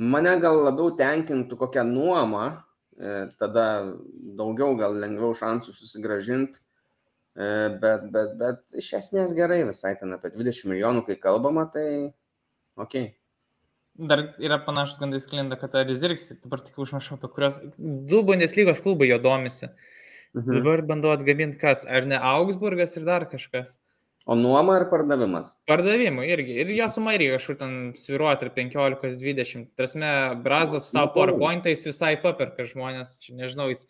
[0.00, 2.46] Mane gal labiau tenkintų kokią nuomą,
[2.96, 3.66] e, tada
[4.40, 6.62] daugiau gal lengviau šansų susigražinti,
[7.36, 7.50] e,
[7.82, 11.86] bet, bet, bet iš esmės gerai visai ten apie 20 milijonų, kai kalbama, tai
[12.80, 13.12] ok.
[13.94, 19.10] Dar yra panašus gandai sklinda, kad Rizirks, dabar tik užmiršau, apie kurios du Bundeslygos klubai
[19.10, 19.68] jo domisi.
[20.32, 20.54] Mhm.
[20.56, 23.76] Dabar bandau atgabinti kas, ar ne Augsburgas ir dar kažkas.
[24.24, 25.50] O nuoma ar pardavimas?
[25.66, 26.54] Pardavimui irgi.
[26.62, 29.66] Ir jo suma irgi kažkur ten sviruoja tarp 15-20.
[29.76, 29.98] Tarsi,
[30.44, 33.16] Brazos savo PowerPoint'ais visai paperka žmonės.
[33.24, 33.88] Čia nežinau, jis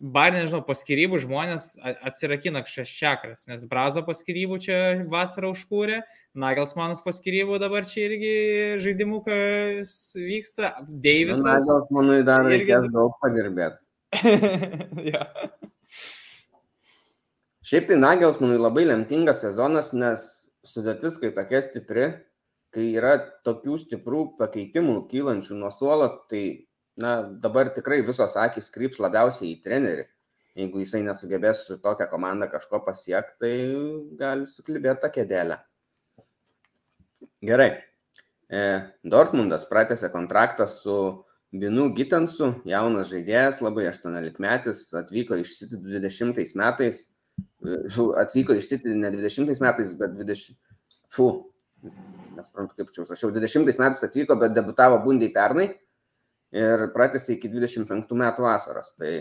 [0.00, 4.78] bar, nežinau, po skirybų žmonės atsirakina kažkas čakras, nes Brazo po skirybų čia
[5.10, 6.00] vasarą užkūrė,
[6.38, 8.34] Nagelsmanas po skirybų dabar čia irgi
[8.84, 11.44] žaidimų, kas vyksta, Deivisas.
[11.46, 12.94] Nagelsmanui dar reikės irgi...
[12.94, 13.82] daug padirbėti.
[15.12, 15.26] ja.
[17.68, 20.24] Šiaip tai Nagelsmanui labai lemtingas sezonas, nes
[20.64, 22.06] sudėtis, kai tokia stipri,
[22.74, 26.67] kai yra tokių stiprių pakeitimų kylančių nuo suolo, tai
[26.98, 30.04] na, dabar tikrai visos akis kryps labiausiai į trenerį.
[30.58, 33.52] Jeigu jisai nesugebės su tokia komanda kažko pasiekti, tai
[34.18, 35.60] gali suklibėti tą kėdelę.
[37.46, 37.70] Gerai.
[38.50, 38.62] E,
[39.06, 40.98] Dortmundas pratęsė kontraktą su
[41.54, 47.04] Binu Gitensu, jaunas žaidėjas, labai 18 metais, atvyko iš City 20 metais,
[47.62, 47.78] e,
[48.24, 50.58] atvyko iš City ne 20 metais, bet 20,
[51.14, 51.28] fu,
[52.34, 55.70] nesuprantu kaip čia, aš jau 20 metais atvyko, bet debutavo Bundiai pernai
[56.54, 58.94] ir pratęsė iki 25 metų vasaros.
[58.98, 59.12] Tai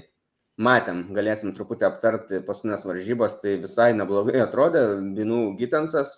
[0.57, 4.85] matėm, galėsim truputį aptarti paskutinės varžybos, tai visai neblogai atrodė,
[5.17, 6.15] Binų Gitensas,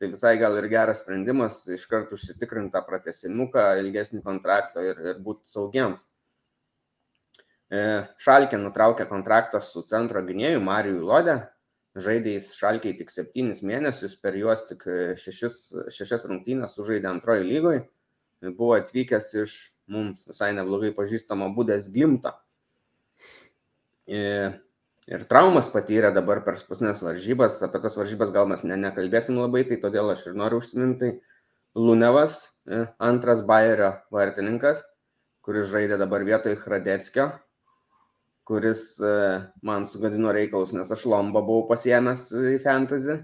[0.00, 5.48] tai visai gal ir geras sprendimas iš karto užsitikrintą pratesimuką, ilgesnį kontraktą ir, ir būti
[5.52, 6.04] saugiems.
[7.66, 11.38] E, Šalkė nutraukė kontraktą su centro gynėju Marijui Lodė,
[11.96, 14.84] žaidė jis Šalkiai tik septynis mėnesius, per juos tik
[15.22, 15.56] šešis,
[15.96, 17.86] šešias rungtynės sužaidė antroji lygoje,
[18.52, 19.56] buvo atvykęs iš
[19.92, 22.32] mums visai neblogai pažįstamo būdės glimto.
[24.06, 24.58] Ir,
[25.10, 29.64] ir traumas patyrė dabar per paskutinės varžybas, apie tas varžybas gal mes ne, nekalbėsim labai,
[29.66, 31.16] tai todėl aš ir noriu užsiminti.
[31.76, 34.80] Lunevas, e, antras Bayerio vartininkas,
[35.44, 37.28] kuris žaidė dabar vietoj Hradeckio,
[38.48, 39.16] kuris e,
[39.66, 43.18] man sugadino reikalus, nes aš lomba buvau pasiemęs į fantasy.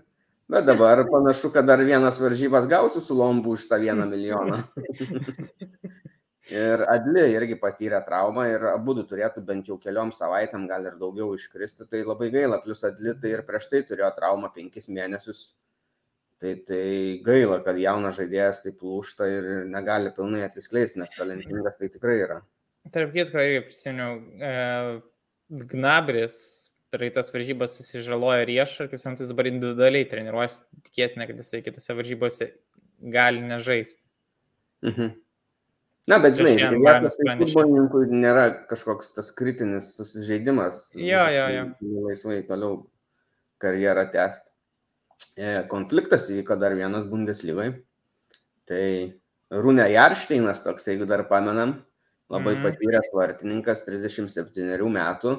[0.52, 4.60] Bet dabar panašu, kad dar vienas varžybas gausiu su lombu už tą vieną milijoną.
[6.50, 11.36] Ir Adli irgi patyrė traumą ir abu turėtų bent jau keliom savaitėm, gal ir daugiau
[11.36, 12.58] iškristi, tai labai gaila.
[12.64, 15.52] Plus Adli tai ir prieš tai turėjo traumą penkis mėnesius.
[16.42, 21.86] Tai, tai gaila, kad jaunas žaidėjas taip lūšta ir negali pilnai atsiskleisti, nes talentingas tai
[21.92, 22.40] tikrai yra.
[22.90, 24.50] Tarp kitko, irgi prisiminiau, e,
[25.70, 26.40] Gnabris
[26.90, 32.50] praeitas varžybas susižaloja riešą ir kaip samtus dabar individualiai treniruojas, tikėtina, kad jisai kitose varžybose
[33.14, 34.08] gali nežaisti.
[34.82, 35.14] Mhm.
[36.10, 40.88] Na, bet žinai, vietos tai futbolininkui nėra kažkoks tas kritinis susižeidimas.
[40.98, 41.66] Jo, jo, jo.
[42.08, 42.80] Laisvai toliau
[43.62, 44.50] karjerą tęsti.
[45.38, 47.68] E, konfliktas įvyko dar vienas Bundeslygai.
[48.66, 48.84] Tai
[49.62, 51.76] Rūne Jaršteinas toks, jeigu dar pamenam,
[52.32, 52.66] labai mm.
[52.66, 55.36] patyręs vartininkas, 37 metų,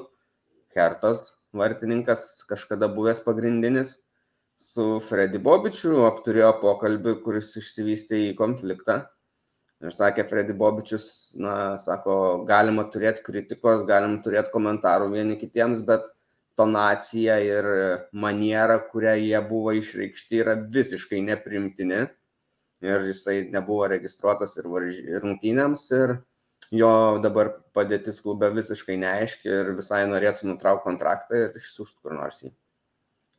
[0.74, 3.98] Hertos vartininkas, kažkada buvęs pagrindinis,
[4.56, 9.02] su Freddy Bobičiu apturėjo pokalbį, kuris išsivystė į konfliktą
[9.84, 12.16] Ir sakė Freddy Bobičius, na, sako,
[12.48, 16.06] galima turėti kritikos, galima turėti komentarų vieni kitiems, bet
[16.56, 17.68] tonacija ir
[18.12, 22.06] maniera, kuria jie buvo išreikšti, yra visiškai neprimtini.
[22.84, 26.18] Ir jisai nebuvo registruotas ir rungtynėms, ir
[26.74, 26.90] jo
[27.24, 32.52] dabar padėtis klube visiškai neaiški ir visai norėtų nutraukti kontraktą ir išsiųsti kur nors jį.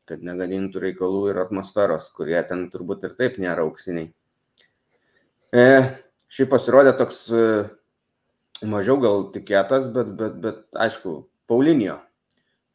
[0.10, 4.12] Kad negadintų reikalų ir atmosferos, kurie ten turbūt ir taip nėra auksiniai.
[5.54, 5.66] E,
[6.34, 7.46] Šiaip pasirodė toks e,
[8.66, 11.18] mažiau gal tikėtas, bet, bet, bet aišku,
[11.50, 12.00] Paulinio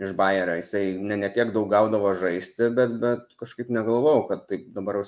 [0.00, 0.56] iš Bayerio.
[0.60, 5.02] Jisai ne, ne tiek daug gaudavo žaisti, bet, bet kažkaip negalvojau, kad taip dabar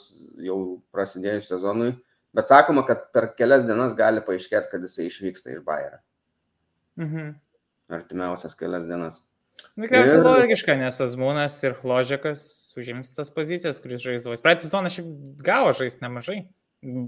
[0.44, 0.58] jau
[0.94, 1.94] prasidėjus sezonui.
[2.36, 6.00] Bet sakoma, kad per kelias dienas gali paaiškėti, kad jisai išvyksta iš Bayerio.
[7.00, 7.34] Mhm.
[7.92, 9.20] Artimiausias kelias dienas.
[9.76, 10.24] Tikriausiai ir...
[10.24, 12.44] logiška, nes Azmūnas ir Hložikas
[12.76, 14.36] užims tas pozicijas, kuris žaisdavo.
[14.44, 15.08] Praeitą sezoną šiaip
[15.44, 16.38] gavo žaisti nemažai.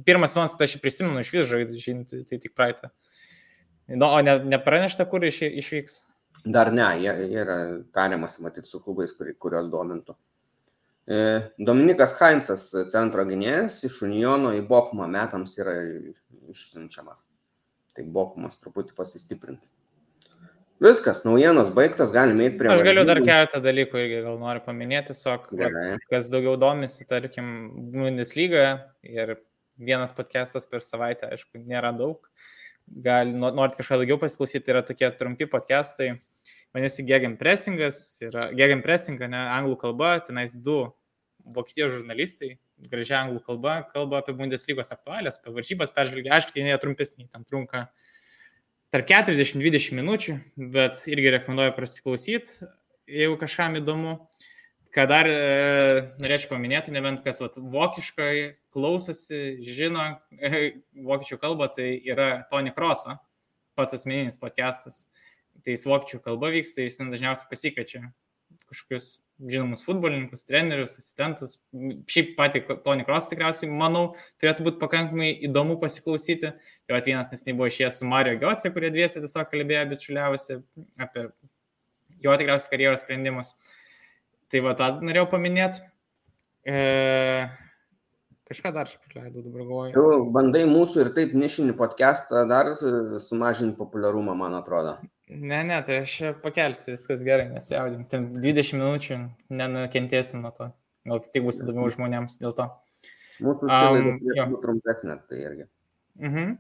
[0.07, 2.93] Pirmas sezonas, tai aš žinau iš vis žaidžiant, tai, tai tik praeitą.
[3.91, 5.97] Nu, o ne, nepranešta, kur iš, išvyks?
[6.45, 7.59] Dar ne, jie, jie yra
[7.97, 10.17] tariamas, matyt, su klubais, kur, kurios domintų.
[11.05, 11.21] E,
[11.61, 15.77] Dominikas Heinzas, centro gynėjas, iš Unijono į Bochumą metams yra
[16.53, 17.25] išsiunčiamas.
[17.95, 19.69] Tai Bochumas truputį pasistiprinti.
[20.85, 22.71] Viskas, naujienos baigtos, galime eiti prie...
[22.73, 25.47] Aš galiu dar keletą dalykų irgi gal noriu paminėti, tiesiog,
[26.11, 27.46] kas daugiau domisi, tarkim,
[27.94, 28.73] Bundeslygoje
[29.07, 29.37] ir
[29.77, 32.29] vienas podcastas per savaitę, aišku, nėra daug.
[32.85, 36.18] Gal norit kažką daugiau pasiklausyti, yra tokie trumpi podcastai.
[36.75, 40.81] Vadinasi, Gegen Pressingas, yra Gegen Pressing, ne anglų kalba, tenais du
[41.44, 42.56] vokietijos žurnalistai,
[42.90, 47.46] gražia anglų kalba, kalba apie Bundeslygos aktualės, apie varžybas peržvelgia, aišku, tai jie trumpesni, tam
[47.46, 47.87] trunka
[48.94, 50.37] tarp 40-20 minučių,
[50.75, 52.68] bet irgi rekomenduoju prasiklausyti,
[53.10, 54.18] jeigu kažkam įdomu.
[54.95, 55.38] Ką dar e,
[56.23, 58.35] norėčiau paminėti, nebent kas vat, vokiškai
[58.75, 60.05] klausosi, žino
[60.38, 63.17] e, vokiečių kalbą, tai yra Tony Kroso,
[63.75, 65.09] pats asmeninis podcastas.
[65.65, 68.01] tai jis vokiečių kalba vyksta, jis dažniausiai pasikviečia
[68.69, 69.21] kažkokius
[69.51, 71.57] žinomus futbolininkus, trenerius, asistentus.
[72.11, 74.05] Šiaip patį Tony Cross tikriausiai, manau,
[74.42, 76.53] turėtų būti pakankamai įdomu pasiklausyti.
[76.55, 80.61] Tai vat, vienas nesiniai buvo išėjęs su Mario Giotse, kurie dviesi tiesiog kalbėjo bičiuliavosi
[81.03, 81.27] apie
[82.25, 83.55] jo tikriausiai karjeros sprendimus.
[84.55, 85.81] Tai va, tą norėjau paminėti.
[86.63, 86.75] E,
[88.46, 89.94] kažką dar aš praleidau, dabar galvoju.
[89.96, 94.92] Tu bandai mūsų ir taip nišinį podcastą dar sumažinti populiarumą, man atrodo.
[95.27, 98.05] Ne, ne, tai aš pakelsiu, viskas gerai, nesijaudim.
[98.13, 99.19] Ten 20 minučių
[99.59, 100.69] nenukentėsim nuo to.
[101.11, 102.69] Gal tik bus įdomiau žmonėms dėl to.
[103.42, 105.67] Mūsų um, čia trumpesnė, tai irgi.
[106.23, 106.52] Mhm.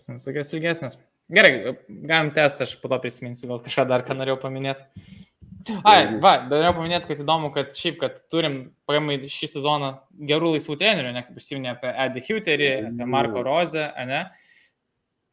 [0.00, 0.96] Pas tokias ilgesnės.
[1.28, 1.76] Gerai,
[2.08, 4.88] galim tęsti, aš po to prisiminsiu, gal kažką dar ką norėjau paminėti.
[5.88, 8.56] Ai, va, norėjau paminėti, kad įdomu, kad šiaip, kad turim
[8.88, 9.90] pagamai šį sezoną
[10.30, 14.22] gerų laisvų trenerių, ne kaip užsiminė apie Eddie Huterį, apie Marko Rozę, ne?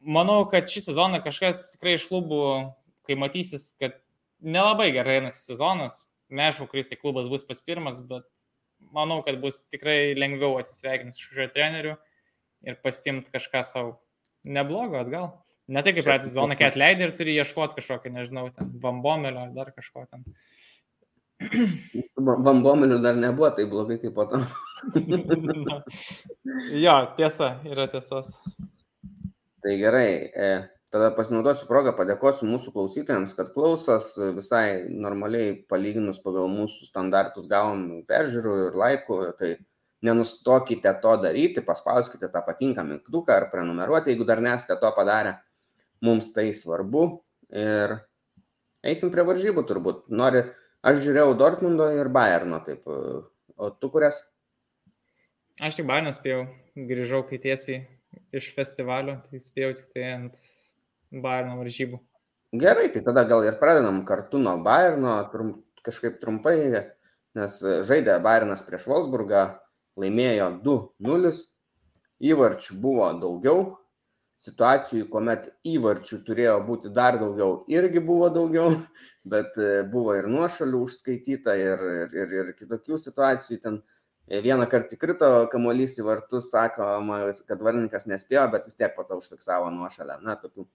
[0.00, 2.42] manau, kad šį sezoną kažkas tikrai iš klubų,
[3.08, 3.98] kai matysis, kad
[4.40, 8.26] nelabai gerai einasi sezonas, neaišku, kuris tai klubas bus pas pirmas, bet
[8.94, 11.96] manau, kad bus tikrai lengviau atsisveikinti su šiuo treneriu
[12.64, 13.98] ir pasimti kažką savo
[14.44, 15.32] neblogo atgal.
[15.70, 19.52] Ne tai kaip praeitą sezoną, kai atleidai ir turi ieškoti kažkokio, nežinau, ten vambomelio ar
[19.54, 20.24] dar kažko ten.
[22.20, 24.40] Vambomelių dar nebuvo tai blogai kaip po to.
[26.84, 28.34] jo, tiesa, yra tiesos.
[29.60, 30.50] Tai gerai, e,
[30.92, 38.02] tada pasinaudosiu progą, padėkosiu mūsų klausytojams, kad klausos visai normaliai palyginus pagal mūsų standartus gavom
[38.10, 39.54] peržiūrų ir laikų, tai
[40.04, 45.38] nenustokite to daryti, paspauskite tą patinką mygtuką ar prenumeruoti, jeigu dar nesate to padarę,
[46.04, 47.04] mums tai svarbu
[47.52, 47.96] ir
[48.86, 50.02] eisim prie varžybų turbūt.
[50.12, 50.44] Nori,
[50.86, 54.22] aš žiūrėjau Dortmundo ir Bayerno, taip, o tu kurias?
[55.60, 56.46] Aš tik Bayerną spėjau,
[56.88, 57.82] grįžau kai tiesiai
[58.36, 60.38] iš festivalio, tai spėjau tik tai ant
[61.10, 62.00] Bayerno varžybų.
[62.60, 65.52] Gerai, tai tada gal ir pradedam kartu nuo Bayerno, trum,
[65.86, 66.56] kažkaip trumpai,
[67.38, 69.44] nes žaidė Bayernas prieš Wolfsburgą,
[70.00, 71.34] laimėjo 2-0,
[72.30, 73.60] įvarčių buvo daugiau,
[74.40, 78.74] situacijų, kuomet įvarčių turėjo būti dar daugiau, irgi buvo daugiau,
[79.32, 79.58] bet
[79.92, 83.82] buvo ir nuošalių užskaityta ir, ir, ir, ir kitokių situacijų ten
[84.30, 87.16] Vieną kartą krito kamuolys į vartus, sakoma,
[87.48, 90.20] kad varininkas nespėjo, bet vis tiek po to užfiksavo nuošalę.
[90.22, 90.68] Na, tokių.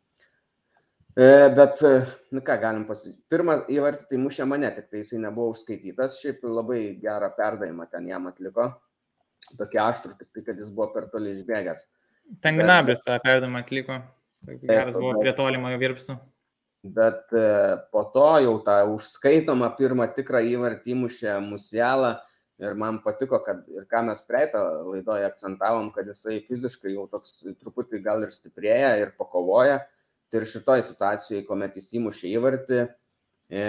[1.16, 1.80] E, bet,
[2.36, 3.22] nu ką, galim pasakyti.
[3.32, 6.20] Pirmas įvartį tai mušė mane, tik tai jisai nebuvo užskaitytas.
[6.20, 8.74] Šiaip labai gerą perdavimą ten jam atliko.
[9.56, 11.88] Tokie aštrus, tik tai, kad jis buvo per toli išbėgęs.
[12.42, 14.00] Ten gnabis tą perdavimą atliko.
[14.46, 16.16] Geras buvo prie tolimojo virpsų.
[16.96, 22.12] Bet e, po to jau tą užskaitomą pirmą tikrą įvartį mušė Musialą
[22.62, 24.62] ir man patiko, kad ir ką mes praeitą
[24.92, 29.82] laidoje akcentavom, kad jisai fiziškai jau toks truputį gal ir stiprėja ir pakovoja.
[30.30, 32.80] Tai ir šitoj situacijoje, kuomet jis įmušė įvartį,
[33.50, 33.66] e,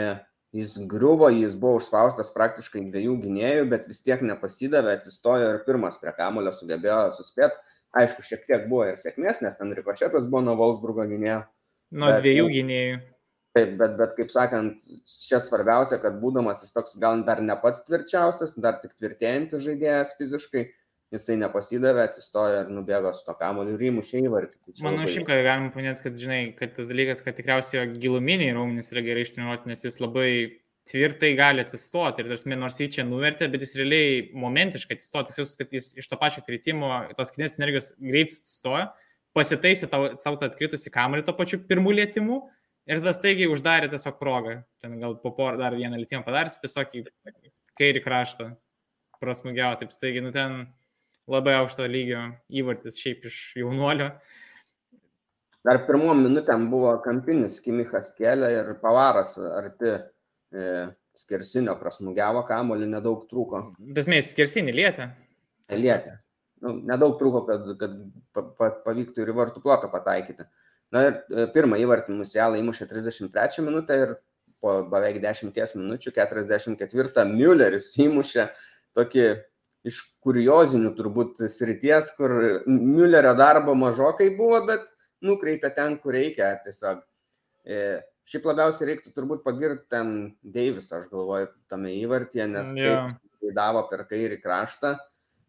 [0.57, 5.99] jis griuvo, jis buvo užspaustas praktiškai dviejų gynėjų, bet vis tiek nepasidavė, atsistojo ir pirmas
[6.01, 7.61] prie kamulio sugebėjo suspėti.
[7.97, 11.43] Aišku, šiek tiek buvo ir sėkmės, nes ten rikošetas buvo nuo Volksburgo gynėjo.
[11.97, 12.97] Nuo bet, dviejų gynėjų.
[13.57, 17.87] Taip, bet, bet kaip sakant, čia svarbiausia, kad būdamas jis toks gal dar ne pats
[17.87, 20.67] tvirčiausias, dar tik tvirtėjantis žaidėjas fiziškai,
[21.15, 24.61] jisai nepasidavė, atsistojo ir nubėgo su to kamoliu ir įmušė įvartį.
[24.61, 28.53] Tai Manau, šiaip, kad galim paminėti, kad, žinai, kad tas dalykas, kad tikriausiai jo giluminiai
[28.59, 30.29] raumenys yra gerai ištreniruoti, nes jis labai
[30.87, 35.57] tvirtai gali atsistoti ir tarsi nors jį čia nuvertė, bet jis realiai momentiškai atsistoti, tiesiog,
[35.61, 38.91] kad jis iš to pačio kritimo, tos kinetinės energijos greit atsistoja,
[39.37, 42.39] pasitaisė savo tą atkritusi kamerį to pačiu pirmų lėtimų
[42.87, 44.61] Ir tada staigiai uždarė tiesiog progą.
[44.79, 47.01] Ten gal po porą dar vieną litimą padarys, tiesiog į
[47.81, 48.53] kairį kraštą
[49.19, 50.61] prasmugiavo, taip staigiai, nu ten
[51.27, 52.21] labai aukšto lygio
[52.61, 54.13] įvartis šiaip iš jaunuolio.
[55.67, 59.97] Dar pirmom minutėm buvo kampinis Kimichas kėlė ir pavaras arti
[61.17, 63.63] skersinio prasmugiavo, kamolį nedaug trūko.
[63.97, 65.09] Dasmės, skersinį lietė.
[65.73, 66.19] Lietė.
[66.65, 67.97] Nu, nedaug trūko, kad, kad
[68.33, 70.47] pa, pa, pavyktų ir vartų plotą pataikyti.
[70.95, 74.15] Na ir e, pirmą įvartį Musialą įmušė 33 minutę ir
[74.63, 78.47] po beveik 10 minučių 44 Mülleris įmušė
[78.97, 79.27] tokį
[79.87, 82.33] iš kuriozinių turbūt srities, kur
[82.67, 84.87] Müllerio darbo mažokai buvo, bet
[85.23, 87.03] nukreipė ten, kur reikia tiesiog.
[88.27, 90.09] Šiaip labiausiai reiktų turbūt pagirti ten
[90.43, 93.13] Deivisą, aš galvoju, tame įvartyje, nes yeah.
[93.39, 94.97] tai davo per kairį kraštą.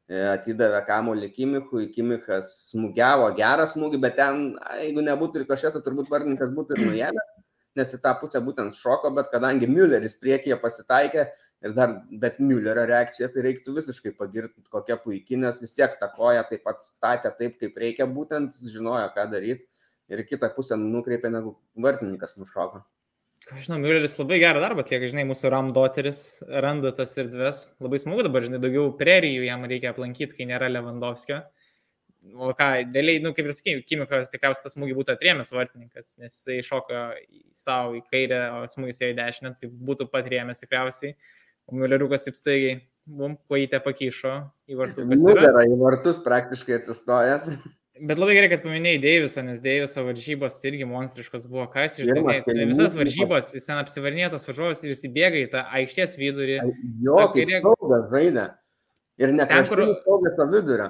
[0.08, 4.46] E, atidavė kamuolį Kimichui, Kimichas smūgiavo gerą smūgį, bet ten,
[4.80, 7.34] jeigu nebūtų rikošėto, turbūt vardininkas būtų ir nuėmęs,
[7.82, 11.26] nes į tą pusę būtent šoko, bet kadangi Mülleris priekyje pasitaikė
[11.66, 16.08] ir dar, bet Müllerio reakcija, tai reiktų visiškai pagirti, kokia puikiai, nes vis tiek tą
[16.14, 19.68] koją taip pat statė taip, kaip reikia, būtent žinojo, ką daryti.
[20.12, 22.84] Ir kitą pusę nukreipė, negu vartininkas nušoko.
[23.48, 26.24] Žinau, Mülleris labai gerą darbą atlieka, žinai, mūsų Ramdoteris
[26.66, 27.62] randa tas erdves.
[27.80, 31.46] Labai smagu dabar, žinai, daugiau prerijų jam reikia aplankyti, kai nėra Lewandowskio.
[32.36, 36.36] O ką, dėliai, nu, kaip ir sakai, Kimikas tikriausiai tas smūgį būtų atrėmęs vartininkas, nes
[36.36, 37.06] jisai šoka
[37.56, 41.16] savo į kairę, o smūgis į dešinę, tai būtų patrėmęs tikriausiai.
[41.72, 44.34] O Mülleriukas taip staigiai, mum kojytę pakyšo
[44.68, 45.08] į vartus.
[45.24, 47.52] Nugara į vartus praktiškai atsistojęs.
[48.02, 51.66] Bet labai gerai, kad paminėjai Deivisą, nes Deiviso varžybos irgi monstriškos buvo.
[51.74, 52.36] Ką jis išdavė?
[52.70, 56.60] Visas varžybos, jis ten apsivarnėtos varžovas ir jis įbėga į tą aikštės vidurį.
[57.06, 58.46] Jo, kaip saugas žaidė.
[59.18, 60.90] Ir ne prieš kur saugas vidurio.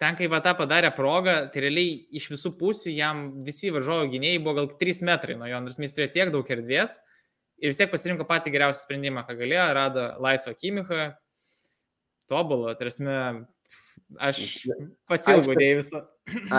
[0.00, 4.40] Ten, kai va tą padarė progą, tai realiai iš visų pusių jam visi varžovo gynėjai
[4.40, 6.94] buvo gal 3 metrai nuo jo, nors jis turėjo tiek daug erdvės
[7.60, 11.10] ir vis tiek pasirinko patį geriausią sprendimą, ką galėjo, rado laisvą Kimichą,
[12.32, 13.04] tobulą, tarsi
[14.16, 14.40] aš
[15.10, 16.02] pasilgau Deiviso.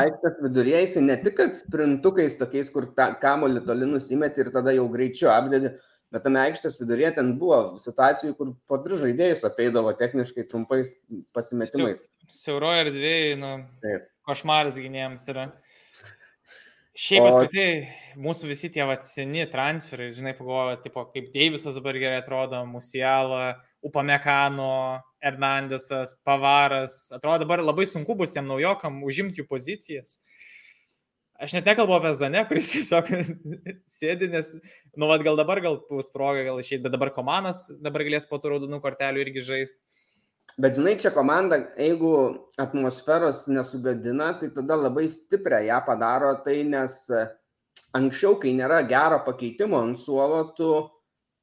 [0.02, 5.32] Aikštės vidurėje jis ne tik sprintukais tokiais, kur kamolį toli nusimeti ir tada jau greičiau
[5.34, 5.74] apdėdi,
[6.12, 10.98] bet tame aikštės vidurėje ten buvo situacijų, kur po du žaidėjus apeidavo techniškai trumpais
[11.36, 12.04] pasimetimais.
[12.32, 13.54] Siauroje erdvėje, nu,
[13.84, 14.10] Taip.
[14.28, 15.50] košmaras gynėjams yra.
[17.02, 18.22] Šiaip apskritai, o...
[18.28, 25.00] mūsų visi tie seni transferai, žinai, pagalvoju, tipo, kaip Deivisas dabar gerai atrodo, Musiala, Upamekano,
[25.22, 27.12] Hernandesas, Pavaras.
[27.16, 30.18] Atrodo dabar labai sunku bus tiem naujokam užimti jų pozicijas.
[31.42, 33.08] Aš net nekalbu apie Zane, kuris tiesiog
[33.90, 34.54] sėdi, nes,
[34.94, 38.38] nu, vad gal dabar gal bus proga gal išeiti, bet dabar komandas dabar galės po
[38.42, 39.82] tų raudonų kortelių irgi žaisti.
[40.62, 42.12] Bet žinai, čia komanda, jeigu
[42.60, 46.98] atmosferos nesugadina, tai tada labai stiprią ją padaro tai, nes
[47.98, 50.74] anksčiau, kai nėra gero pakeitimo ant suolo, tu,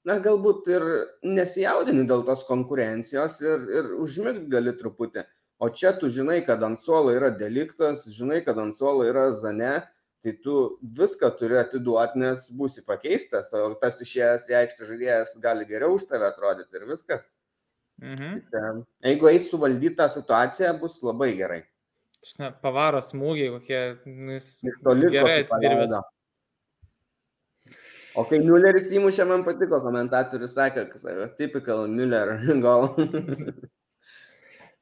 [0.06, 0.86] na, galbūt ir
[1.26, 5.24] nesijaudini dėl tos konkurencijos ir, ir užmigti gali truputį.
[5.58, 9.80] O čia tu žinai, kad ant suolo yra deliktas, žinai, kad ant suolo yra zane,
[10.22, 15.66] tai tu viską turi atiduoti, nes būsi pakeistas, o tas išėjęs į aikštę žaidėjas gali
[15.66, 17.26] geriau už tave atrodyti ir viskas.
[18.02, 18.38] Mhm.
[18.52, 18.62] Tai,
[19.02, 21.64] jeigu eis suvaldyti tą situaciją, bus labai gerai.
[22.38, 25.98] Ne, pavaros smūgiai, kokie nu, jis toli gerai atidirbęs.
[28.18, 32.88] O kai Mülleris įmušė, man patiko, komentatorius sakė, kad typical Müller gal.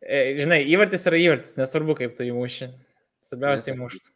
[0.01, 2.71] E, žinai, įvartis yra įvartis, nesvarbu, kaip tu įmuši.
[3.27, 4.13] Svarbiausia įmušti.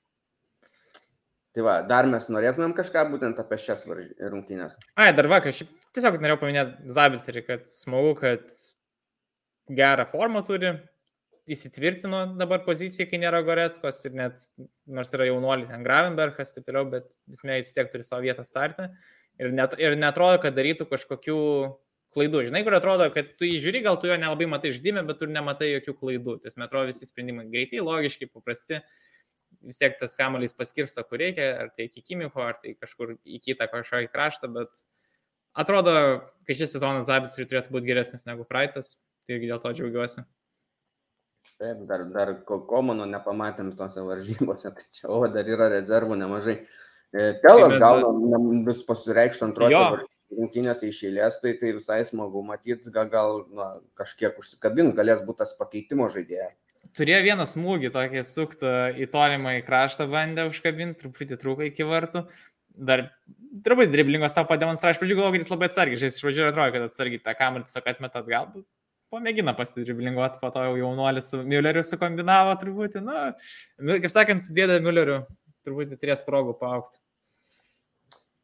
[1.51, 4.77] Tai va, dar mes norėtumėm kažką būtent apie šias rungtynės.
[4.95, 8.45] Ai, dar vakar, šiaip tiesiog norėjau paminėti Zabicerį, kad smagu, kad
[9.81, 10.77] gerą formą turi,
[11.51, 14.42] įsitvirtino dabar poziciją, kai nėra Goretskos ir net,
[14.86, 18.90] nors yra jaunuolis ten Gravenbergas, taip toliau, bet vis tiek turi savo vietą startą.
[19.40, 21.38] Ir, net, ir netrodo, kad darytų kažkokių
[22.14, 22.44] klaidų.
[22.48, 25.28] Žinai, kur atrodo, kad tu jį žiūri, gal tu jo nelabai matai išdėmę, bet tu
[25.30, 26.36] nematai jokių klaidų.
[26.42, 28.80] Tai man atrodo visi sprendimai greiti, logiški, paprasti.
[29.66, 33.40] Vis tiek tas kamuolys paskirsto, kur reikia, ar tai iki Kimiko, ar tai kažkur į
[33.44, 34.84] kitą kažkokį kraštą, bet
[35.59, 35.94] atrodo,
[36.48, 38.94] kad šis sezonas Zabits turėtų būti geresnis negu praeitas,
[39.26, 40.24] tai irgi dėl to džiaugiuosi.
[41.61, 46.63] Taip, dar, dar Komano nepamatėm tose varžybose, čia, o dar yra rezervų nemažai.
[47.13, 49.83] E, Telas gauna vis pasireikšti antrojo
[50.31, 55.43] rungtynės iš eilės, tai tai visai smagu matyti, gal, gal na, kažkiek užsikabins, galės būti
[55.43, 56.57] tas pakeitimo žaidėjas.
[56.97, 62.25] Turėjo vieną smūgį tokį suktą į tolimą į kraštą bandę užkabinti, truputį trūko iki vartų.
[62.71, 63.09] Dar
[63.67, 66.73] truputį driblingos savo pademonstravo, aš pradžių galvoju, kad jis labai atsargiai, žais iš pradžių atrodo,
[66.77, 68.51] kad atsargiai tą kamerą tiesiog atmeta atgal,
[69.11, 73.23] pamėgina pasidriblinguoti, po to jau jaunuolis su Mülleriu sukombinavo truputį, na,
[73.83, 75.23] nu, kaip sakant, sudėdė Mülleriu
[75.67, 77.01] truputį turės progų paaukti.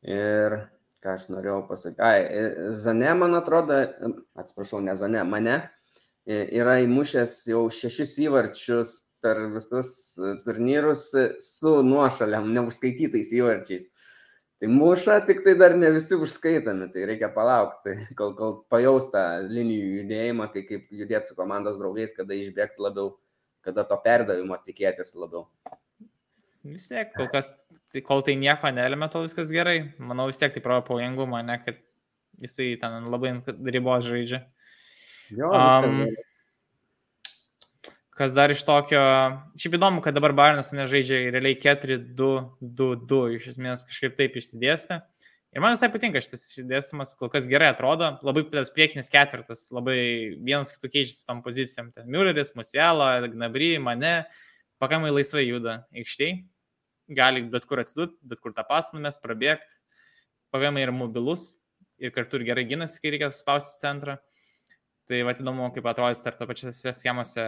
[0.07, 0.61] Ir
[1.03, 2.03] ką aš norėjau pasakyti.
[2.03, 3.79] Ai, e, Zane, man atrodo,
[4.39, 5.57] atsiprašau, ne Zane, mane
[6.27, 11.09] yra įmušęs jau šešis įvarčius per visus e, turnyrus
[11.43, 13.87] su nuošaliam, neužskaitytais įvarčiais.
[14.57, 19.25] Tai muša, tik tai dar ne visi užskaitami, tai reikia palaukti, kol, kol pajaus tą
[19.53, 23.11] linijų judėjimą, kai kaip judėti su komandos draugais, kada išbėgti labiau,
[23.67, 25.45] kada to perdavimo tikėtis labiau.
[26.65, 27.53] Vis tiek, kol kas
[27.93, 29.93] tai kol tai nieko nelėmė, tol viskas gerai.
[30.03, 31.77] Manau vis tiek tai pravo pavojingumą, ne, kad
[32.41, 33.37] jisai ten labai
[33.77, 34.41] ribos žaidžia.
[35.37, 36.07] Jo, um,
[38.17, 39.01] kas dar iš tokio,
[39.61, 45.03] šiaip įdomu, kad dabar Barnas nežaidžia realiai 4-2-2-2, iš esmės kažkaip taip išsidėstė.
[45.57, 49.99] Ir man visai patinka šitas išsidėstymas, kol kas gerai atrodo, labai tas priekinis ketvirtas, labai
[50.37, 51.95] vienas kitų keičiasi tom pozicijom.
[51.97, 54.19] Ten Mülleris, Musiela, Gnabry, mane,
[54.83, 56.43] pakankamai laisvai juda aikštėje
[57.09, 59.83] gali bet kur atsidūti, bet kur tą pasą numės, prabėgti,
[60.55, 61.55] pagamai yra mobilus
[62.03, 64.19] ir kartu ir gerai gynasi, kai reikia suspausti centrą.
[65.07, 67.45] Tai va įdomu, kaip atrodys ar to pačiose schemose.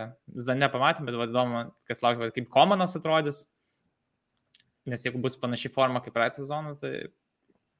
[0.46, 3.46] Zane pamatėm, bet va įdomu, kas laukia, kaip Komanas atrodys.
[4.88, 6.92] Nes jeigu bus panaši forma kaip praeitą sezoną, tai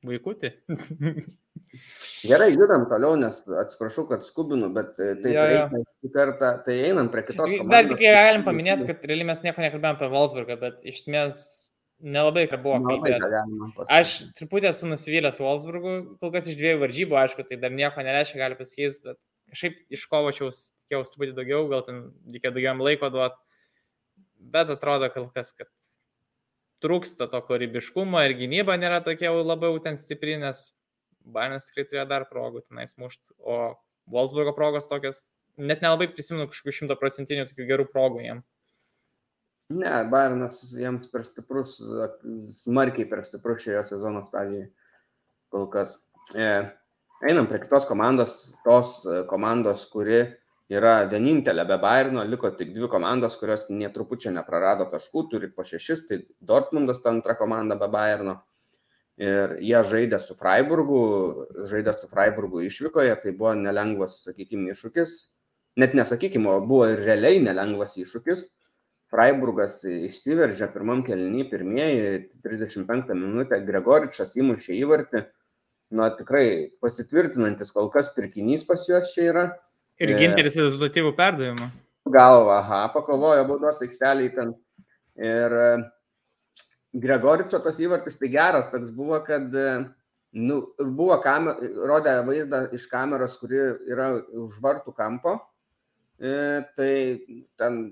[0.07, 0.51] vaikutį.
[2.29, 5.65] Gerai, judam toliau, nes atsiprašau, kad skubinu, bet e, tai ja, ja.
[6.15, 7.45] kartą, tai einam prie kitos.
[7.45, 7.71] Komandos.
[7.73, 11.43] Dar tik galim paminėti, kad realiai mes nieko nekalbėjom apie Wolfsburgą, bet iš esmės
[11.99, 13.31] nelabai ką buvo kalbėti.
[13.95, 18.41] Aš truputį esu nusivylęs Wolfsburgu, kol kas iš dviejų varžybų, aišku, tai dar nieko nereiškia,
[18.43, 19.19] gali pasakyti, bet
[19.53, 22.01] kažkaip iš kovačiaus tikėjausi truputį daugiau, gal ten
[22.33, 23.39] reikia daugiau laiko duoti,
[24.39, 25.71] bet atrodo kol kas, kad
[26.85, 30.71] trūksta to kūrybiškumo ir gynyba nėra tokia labai ten stipri, nes
[31.29, 33.75] Bairnas tikrai turėjo dar progų tenais mušti, o
[34.09, 35.27] Wolfsburgo progos tokios,
[35.61, 38.45] net nelabai prisimenu kažkokių šimtaprocentinių tokių gerų progų jiem.
[39.75, 41.75] Ne, Bairnas jiems per stiprus,
[42.63, 44.71] smarkiai per stiprus šioje sezono stadijoje
[45.53, 45.99] kol kas.
[46.33, 46.49] E,
[47.23, 49.01] einam prie kitos komandos, tos
[49.31, 50.21] komandos, kuri
[50.69, 56.05] yra vienintelė be Bayerno, liko tik dvi komandos, kurios netrupučio neprarado taškų, turi po šešis,
[56.09, 58.43] tai Dortmundas ta antra komanda be Bayerno.
[59.19, 61.01] Ir jie žaidė su Freiburgu,
[61.67, 65.17] žaidė su Freiburgu išvykoje, tai buvo nelengvas, sakykime, iššūkis.
[65.83, 68.47] Net nesakykime, buvo ir realiai nelengvas iššūkis.
[69.09, 75.25] Freiburgas išsiveržė pirmam kelnį, pirmieji 35 minutę, Gregoričas įmušė įvartį.
[75.89, 79.45] Na, tikrai pasitvirtinantis kol kas pirkinys pas juos čia yra.
[79.99, 81.71] Ir ginteris rezultatyvų perdavimą.
[82.13, 84.53] Galva, aha, pakovojo baudos aikšteliai ten.
[85.19, 85.71] Ir e,
[87.03, 89.67] Gregoričio tas įvartis tai geras, toks buvo, kad e,
[90.37, 91.59] nu, buvo kamer,
[91.89, 94.13] rodė vaizdą iš kameros, kuri yra
[94.45, 95.39] už vartų kampo.
[96.21, 96.37] E,
[96.77, 96.93] tai
[97.59, 97.83] ten,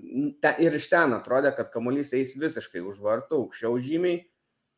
[0.43, 4.21] ten ir iš ten atrodė, kad kamuolys eis visiškai už vartų, aukščiau žymiai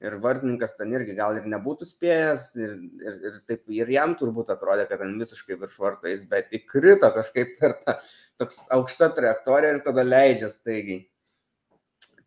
[0.03, 4.51] ir vartininkas ten irgi gal ir nebūtų spėjęs, ir, ir, ir, taip, ir jam turbūt
[4.53, 7.97] atrodė, kad ten visiškai virš vartais, bet įkrito kažkaip per tą
[8.39, 11.03] toks aukštą trajektoriją ir tada leidžia staigiai.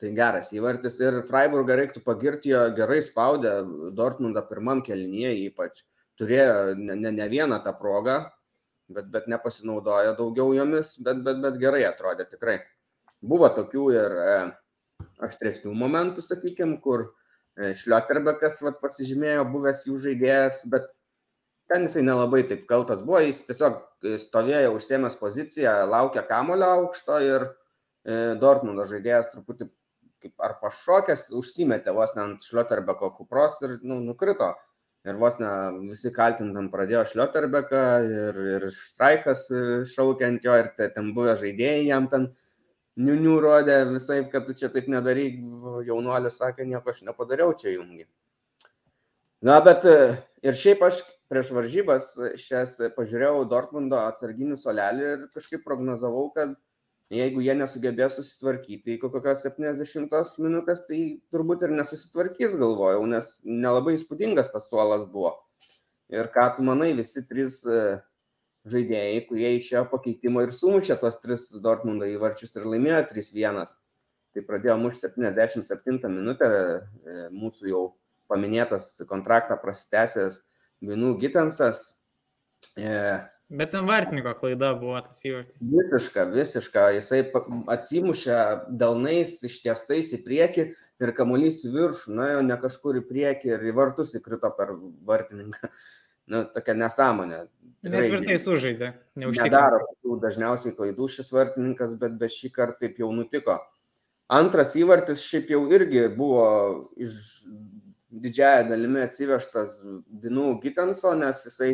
[0.03, 3.61] Tai geras įvartis ir Freiburgą reiktų pagirti, jo gerai spaudė
[3.95, 5.85] Dortmundą pirmam kelinyje ypač.
[6.19, 8.17] Turėjo ne, ne, ne vieną tą progą,
[8.93, 12.59] bet, bet nepasinaudojo daugiau jomis, bet, bet, bet gerai atrodė tikrai.
[13.23, 14.35] Buvo tokių ir e,
[15.23, 17.13] aštresnių momentų, sakykime, kur
[17.59, 20.89] Šlioterbekas vat, pasižymėjo, buvęs jų žaidėjas, bet
[21.73, 27.21] ten jisai nelabai taip kaltas buvo, jis tiesiog e, stovėjo užsiemęs poziciją, laukia kamulio aukšto
[27.27, 27.53] ir e,
[28.41, 29.69] Dortmundo žaidėjas truputį
[30.23, 34.53] kaip ar pašokęs, užsimetė vos ant Šlioterbeko kupros ir nu, nukrito.
[35.03, 35.51] Ir vos ne
[35.89, 39.49] visi kaltintam pradėjo Šlioterbeką ir, ir Štraikas
[39.91, 42.29] šaukiant jo ir ten buvę žaidėjai jam ten
[43.01, 45.39] niunių rodė visai, kad tu čia taip nedaryk,
[45.87, 48.07] jaunuolis sakė, nieko aš nepadariau čia jungi.
[49.43, 49.97] Na, bet e,
[50.47, 51.01] ir šiaip aš
[51.33, 56.53] prieš varžybas šias pažiūrėjau Dortmundo atsarginių solelį ir kažkaip prognozavau, kad
[57.11, 61.01] jeigu jie nesugebės susitvarkyti iki kokios 70 minutės, tai
[61.35, 65.35] turbūt ir nesusitvarkys, galvojau, nes nelabai įspūdingas tas suolas buvo.
[66.13, 67.81] Ir ką tu manai, visi trys e,
[68.69, 73.75] žaidėjai, kurie išėjo pakeitimo ir sumušė tos tris Dortmundo įvarčius ir laimėjo 3-1.
[74.33, 77.83] Tai pradėjo mušti 77 minutę, e, mūsų jau
[78.33, 80.41] paminėtas kontraktą prasitęsęs
[80.83, 81.83] Vinų Gitensas.
[82.79, 83.21] E,
[83.53, 85.67] Bet ten vartininko klaida buvo tas įvartis.
[85.69, 86.87] Visiška, visiška.
[86.97, 87.19] Jisai
[87.75, 88.39] atsimušė
[88.81, 90.65] delnais ištiestais į priekį
[91.03, 94.73] ir kamuolys viršų, na, jo ne kažkur į priekį ir į vartus įkrito per
[95.05, 95.69] vartininką
[96.33, 97.43] nu, tokia nesąmonė.
[97.83, 98.93] Netvirtai sužaidė.
[99.19, 99.83] Nedaro
[100.23, 103.59] dažniausiai klaidų šis vartininkas, bet be šį kartą taip jau nutiko.
[104.33, 106.45] Antras įvartis šiaip jau irgi buvo
[106.97, 107.17] iš
[108.13, 109.81] didžiaja dalimi atsivežtas
[110.23, 111.73] Binų Gitanso, nes jisai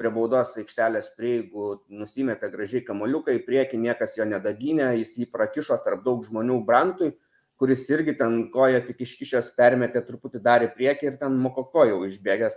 [0.00, 5.76] prie baudos aikštelės prieigų nusimetė gražiai kamoliuką į priekį, niekas jo nedagynė, jis jį prakišo
[5.84, 7.12] tarp daug žmonių Brantui,
[7.60, 12.00] kuris irgi ten koją tik iškišęs permetė truputį dar į priekį ir ten mokoko jau
[12.08, 12.56] išbėgęs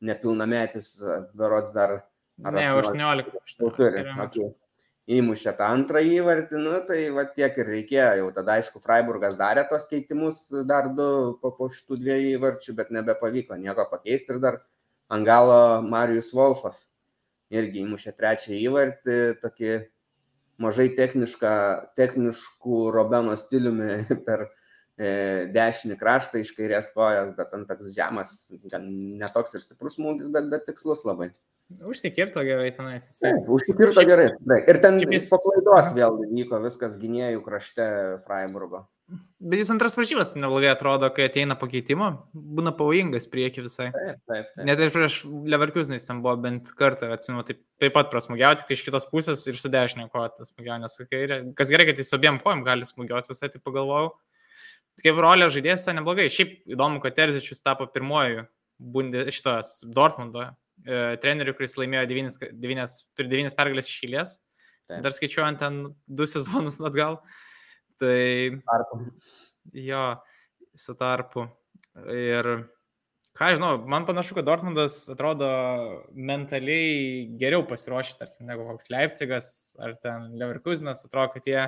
[0.00, 0.94] nepilnametis,
[1.36, 2.00] berots dar.
[2.40, 3.32] Ne, 18.
[3.58, 4.04] Jau turi.
[4.26, 4.50] Okay.
[5.10, 8.10] Įmušė tą antrą įvartį, nu, tai va tiek ir reikėjo.
[8.20, 11.08] Jau tada, aišku, Freiburgas darė tos keitimus dar du
[11.42, 14.60] po, po šitų dviejų įvarčių, bet nebepavyko nieko pakeisti ir dar
[15.10, 16.84] ant galo Marijus Wolfas
[17.50, 19.74] irgi įmušė trečią įvartį, tokį
[20.62, 21.52] mažai technišką,
[21.98, 24.59] techniškų Robeno stiliumi per E,
[25.54, 28.34] dešinį kraštą iš kairės kojos, bet ant toks žemas,
[28.74, 31.30] netoks ir stiprus smūgis, bet, bet tikslus labai.
[31.86, 33.06] Užsikirto gerai tenais.
[33.20, 34.08] Taip, užsikirto Šiaip...
[34.10, 34.30] gerai.
[34.34, 34.70] Taip.
[34.72, 35.28] Ir ten jis...
[35.30, 37.86] po klaidos vėl vyko viskas gynėjų krašte
[38.24, 38.88] Freiburgo.
[39.40, 43.88] Bet jis antras varžybas neblogai atrodo, kai ateina pakeitimo, būna pavojingas prieki visai.
[43.94, 44.50] Taip, taip.
[44.52, 44.64] taip.
[44.68, 45.20] Net ir prieš
[45.50, 49.46] Leverkusenais ten buvo bent kartą, atsimenu, taip, taip pat prasmugiauti, tik tai iš kitos pusės
[49.50, 51.40] ir su dešinė koja tas smūgiauti, nes su kairė.
[51.58, 54.12] Kas gerai, kad jis abiem kojom gali smūgiauti visai, tai pagalvojau.
[55.04, 56.28] Kaip rolė žaidėjas, tai neblogai.
[56.32, 58.46] Šiaip įdomu, kad Terzičius tapo pirmoju
[58.80, 64.38] bundė, šitas Dortmundo e, treneriu, kuris laimėjo 9, 9, turi 9 pergalės išėlės.
[64.90, 67.20] Dar skaičiuojant ten du sezonus atgal.
[68.00, 68.60] Tai.
[68.66, 69.00] Tarpu.
[69.76, 70.04] Jo,
[70.74, 71.46] su tarpu.
[72.10, 72.48] Ir
[73.38, 75.48] ką žinau, man panašu, kad Dortmundas atrodo
[76.14, 81.04] mentaliai geriau pasiruošę, tarkim, negu koks Leipzigas ar ten Leverkusenas.
[81.06, 81.66] Atrodo, kad jie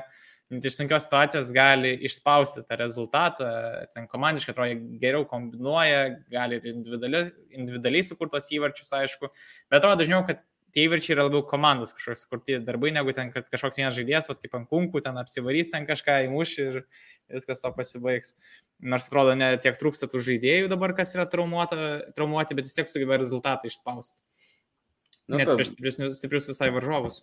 [0.52, 3.48] net iš sunkios situacijos gali išspausti tą rezultatą,
[3.94, 9.30] ten komandiškai atrodo geriau kombinuoja, gali ir individualiai, individualiai sukurtos įvarčius, aišku,
[9.70, 10.42] bet atrodo dažniau, kad
[10.72, 14.40] tie įvarčiai yra labiau komandos kažkoks sukurti darbai, negu ten, kad kažkoks vienas žaidėjas, vat,
[14.42, 16.82] kaip ant kunkų, ten apsivarys ten kažką įmuš ir
[17.32, 18.34] viskas to pasibaigs.
[18.82, 23.20] Nors atrodo, ne tiek trūksta tų žaidėjų dabar, kas yra traumuoti, bet vis tiek sugeba
[23.20, 24.24] rezultatą išspausti.
[25.30, 27.22] Nu, Net prieš stiprius, stiprius visai varžovus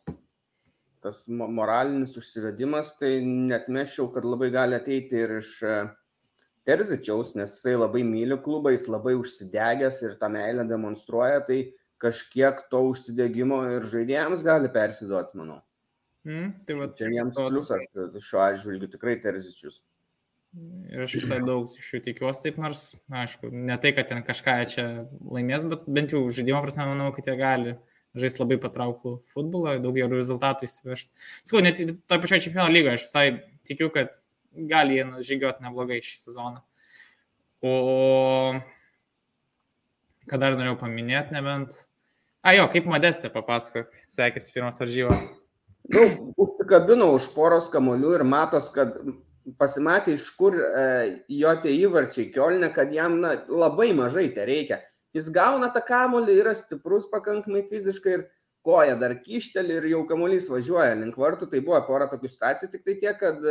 [1.04, 5.80] tas moralinis užsivedimas, tai net meščiau, kad labai gali ateiti ir iš e,
[6.68, 11.62] Terzičiaus, nes jisai labai myli klubą, jis labai užsidegęs ir tą meilę demonstruoja, tai
[12.04, 15.62] kažkiek to užsidegimo ir žaidėjams gali persiduoti, manau.
[16.28, 17.88] Mm, tai va, Čia jiems pliusas
[18.28, 19.80] šiuo atžvilgiu tikrai Terzičius.
[20.90, 22.88] Ir aš visai daug iš jų tikiuosi taip, nors,
[23.22, 24.86] aišku, ne tai, kad ten kažką čia
[25.22, 27.76] laimės, bet bent jau žaidimo prasme manau, kad jie gali
[28.18, 31.12] žais labai patrauklų futbolą, daug gerų rezultatų įsivežti.
[31.44, 33.28] Sakau, net toje pačioje čempionų lygoje aš visai
[33.70, 34.18] tikiu, kad
[34.70, 36.64] gali jie žygiuoti neblogai šį sezoną.
[37.62, 37.74] O
[40.30, 41.86] ką dar norėjau paminėti, nebent.
[42.46, 45.26] A jo, kaip modestė papasakok, sekėsi pirmas varžybos.
[45.92, 46.06] Nu,
[46.40, 48.94] užsikabinau už poros kamolių ir matos, kad
[49.60, 50.86] pasimatė iš kur e,
[51.34, 54.82] jo tie įvarčiai kiolne, kad jam na, labai mažai te reikia
[55.16, 58.28] jis gauna tą kamuolį, yra stiprus pakankamai fiziškai ir
[58.66, 61.50] koja dar kišteli ir jau kamuolys važiuoja link vartų.
[61.52, 63.46] Tai buvo pora tokių situacijų, tik tai tiek, kad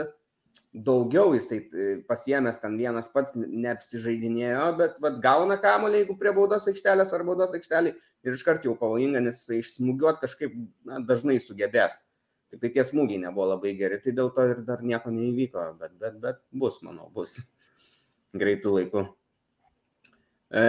[0.72, 6.68] daugiau jisai e, pasiemęs ten vienas pats neapsižaidinėjo, bet vat, gauna kamuolį, jeigu prie baudos
[6.70, 7.94] aikštelės ar baudos aikštelį
[8.26, 10.54] ir iškart jau pavojinga, nes jisai išsmugiuot kažkaip
[10.88, 11.98] na, dažnai sugebės.
[12.52, 15.94] Tik tai tie smūgiai nebuvo labai geri, tai dėl to ir dar nieko neįvyko, bet,
[16.00, 17.38] bet, bet bus, manau, bus
[18.40, 19.04] greitų laikų.
[20.48, 20.64] E,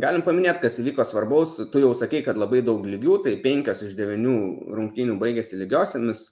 [0.00, 1.58] Galim paminėti, kas įvyko svarbaus.
[1.68, 4.36] Tu jau sakei, kad labai daug lygių, tai penkios iš devinių
[4.72, 6.22] rungtynių baigėsi lygiosiamis.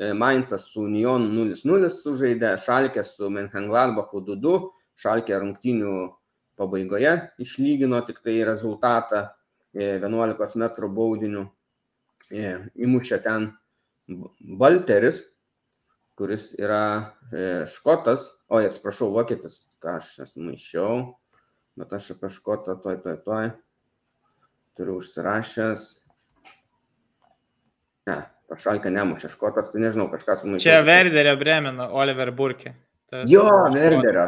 [0.00, 4.54] E, Mainzas su Union 0-0 sužaidė, Šalkė su Menhengladbachu 2-2,
[5.04, 5.92] Šalkė rungtynių
[6.56, 7.12] pabaigoje
[7.44, 9.26] išlygino tik tai rezultatą
[9.76, 11.46] 11 e, m baudinių.
[12.32, 13.50] E, įmušė ten
[14.40, 15.26] Balteris,
[16.16, 17.12] kuris yra
[17.68, 21.10] škotas, oi atsiprašau, vokietis, ką aš esu maišiau
[21.78, 23.52] bet aš apie škotą toj, toj, toj
[24.76, 25.88] turiu užsirašęs.
[28.08, 28.18] Ne,
[28.50, 30.64] pašalkę nemušė škotas, tai nežinau, kažką sumaišė.
[30.66, 32.74] Čia Verderio Bremeno, Oliver Burke.
[33.12, 33.44] Tas jo,
[33.74, 34.26] Verderio.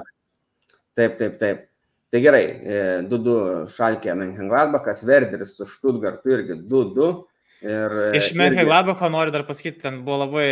[0.95, 1.64] Taip, taip, taip.
[2.14, 2.45] Tai gerai,
[3.11, 7.09] 2-2 e, šalkė Menhengladbachas, Verderis su Štutgartu irgi 2-2.
[7.64, 10.47] Ir, e, Iš Menhengladbacho noriu dar pasakyti, ten buvo labai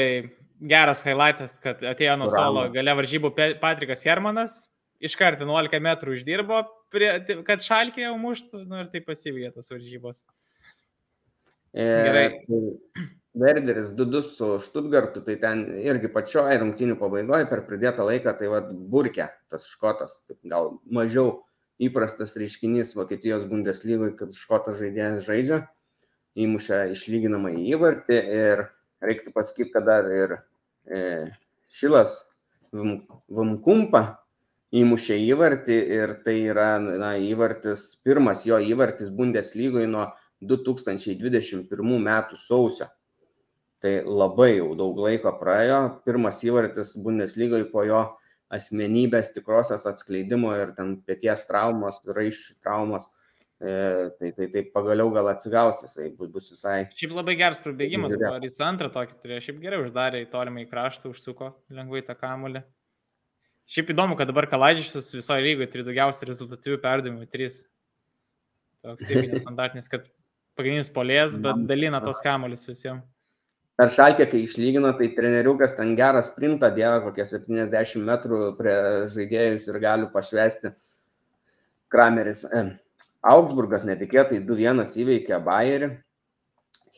[0.58, 3.30] geras highlightas, kad atėjo nuo solo gale varžybų
[3.62, 4.64] Patrikas Hermanas,
[5.04, 7.10] iškart 11 metrų uždirbo, prie,
[7.46, 10.22] kad šalkė jau muštų, nu ir tai pasivė tos varžybos.
[11.72, 12.26] E, Gerai.
[12.46, 18.50] Tai Verderis 2-2 su Štutgartu, tai ten irgi pačioje rungtinių pabaigoje per pridėtą laiką, tai
[18.52, 21.38] vad burkė tas škotas, gal mažiau
[21.82, 25.62] įprastas reiškinys Vokietijos Bundeslygoje, kad škotas žaidėjas žaidžia,
[26.44, 28.66] įmušė išlyginamą įvartį ir
[29.00, 30.36] reiktų pasakyti, kad dar ir
[30.84, 31.00] e,
[31.72, 32.20] Šilas
[32.72, 34.21] Vamkumpa
[34.72, 40.08] įmušė įvartį ir tai yra na, įvartis, pirmas jo įvartis Bundeslygoje nuo
[40.42, 42.88] 2021 metų sausio.
[43.82, 48.04] Tai labai jau daug laiko praėjo, pirmas įvartis Bundeslygoje po jo
[48.52, 53.08] asmenybės tikrosios atskleidimo ir ten pėties traumos, raiščių traumos.
[53.62, 56.80] E, tai, tai, tai pagaliau gal atsigaus jisai, bus visai.
[56.98, 60.70] Šiaip labai geras prabėgimas, ar jis antrą tokį turėjo, šiaip gerai uždarė į tolimą į
[60.72, 62.64] kraštą, užsuko lengvai tą kamulį.
[63.70, 67.62] Šiaip įdomu, kad dabar Kalažičius visoje lygoje turi daugiausiai rezultatyvių perdavimų- 3.
[68.82, 70.08] Toks irgi nestandartinis, kad
[70.58, 73.06] pagrindinis polės, bet dalina tos kamuolius visiems.
[73.80, 78.74] Per šalkę, kai išlygino, tai treneriukas ten gerą sprintą dėjo, kokie 70 metrų prie
[79.10, 80.74] žaidėjus ir gali pašvesti.
[81.92, 82.44] Krameris.
[83.22, 85.92] Augsburgas netikėtai 2-1 įveikė Bayerį.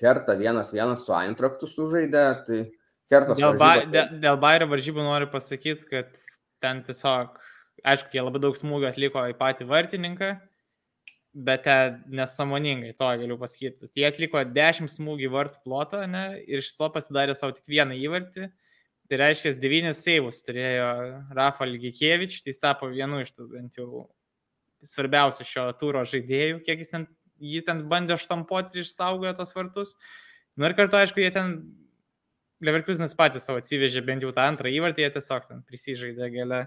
[0.00, 2.24] Hertha 1-1 su Eintraktu sužaidė.
[2.46, 2.60] Tai
[3.12, 3.38] Hertas.
[3.38, 6.14] Dėl, ba, dėl, dėl Bayerio varžybų noriu pasakyti, kad
[6.64, 7.38] ten tiesiog,
[7.84, 10.32] aišku, jie labai daug smūgių atliko į patį vartininką,
[11.34, 11.66] bet
[12.06, 13.90] nesamoningai, to galiu pasakyti.
[13.98, 18.50] Jie atliko 10 smūgių vartų plotą ne, ir iš to pasidarė savo tik vieną įvartį.
[19.10, 20.86] Tai reiškia, devynis seivus turėjo
[21.36, 24.06] Rafal Gikievič, tai tapo vienu iš tų bent jau
[24.88, 27.04] svarbiausių šio turo žaidėjų, kiek jis ten,
[27.42, 29.94] jį ten bandė štampuoti ir išsaugojo tos vartus.
[30.54, 31.56] Na nu ir kartu, aišku, jie ten,
[32.64, 36.64] Leverkusenas patys savo atsivežė bent jau tą antrą įvartį, jie tiesiog ten prisižaidė gale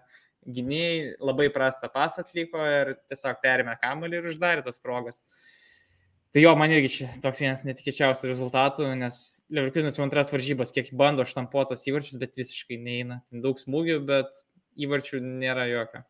[0.48, 5.24] gynėjai, labai prastą pas atliko ir tiesiog perėmė kamuolį ir uždarė tas progas.
[6.36, 9.18] Tai jo, man irgi čia toks vienas netikėčiausių rezultatų, nes
[9.54, 13.22] Leverkusenas jau antras varžybas, kiek bando štampuotos įvarčius, bet visiškai neina.
[13.32, 14.44] Ten daug smūgių, bet
[14.78, 16.04] įvarčių nėra jokio.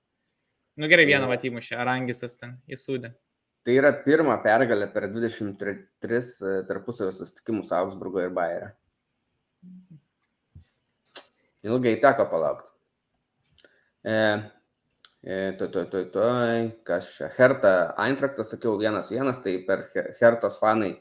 [0.77, 3.13] Nu gerai, vieną matymą čia, Arangisas ten įsūdė.
[3.65, 5.77] Tai yra pirma pergalė per 23
[6.07, 8.69] e, tarpusavio susitikimus Augsburgo ir Bayerio.
[11.67, 12.71] Ilgai teko palaukti.
[14.07, 14.19] E,
[15.27, 17.27] Tuoj, tuoj, tuoj, tuoj, kas čia.
[17.35, 19.81] Herta Eintraktas, sakiau, vienas vienas, tai per
[20.21, 20.93] Hertos fanai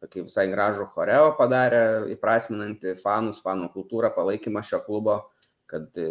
[0.00, 1.82] tokį visai gražų choreo padarė,
[2.14, 5.18] įprasminantį fanus, fanų kultūrą, palaikymą šio klubo,
[5.68, 6.08] kad e,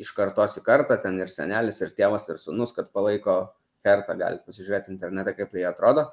[0.00, 3.38] iš kartos į kartą ten ir senelis, ir tėvas, ir sunus, kad palaiko
[3.86, 6.08] Hertą, galite pasižiūrėti internete, kaip jie atrodo.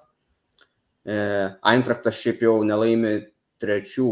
[1.07, 1.15] E,
[1.73, 3.15] Eintraktas šiaip jau nelaimi
[3.63, 4.09] trečių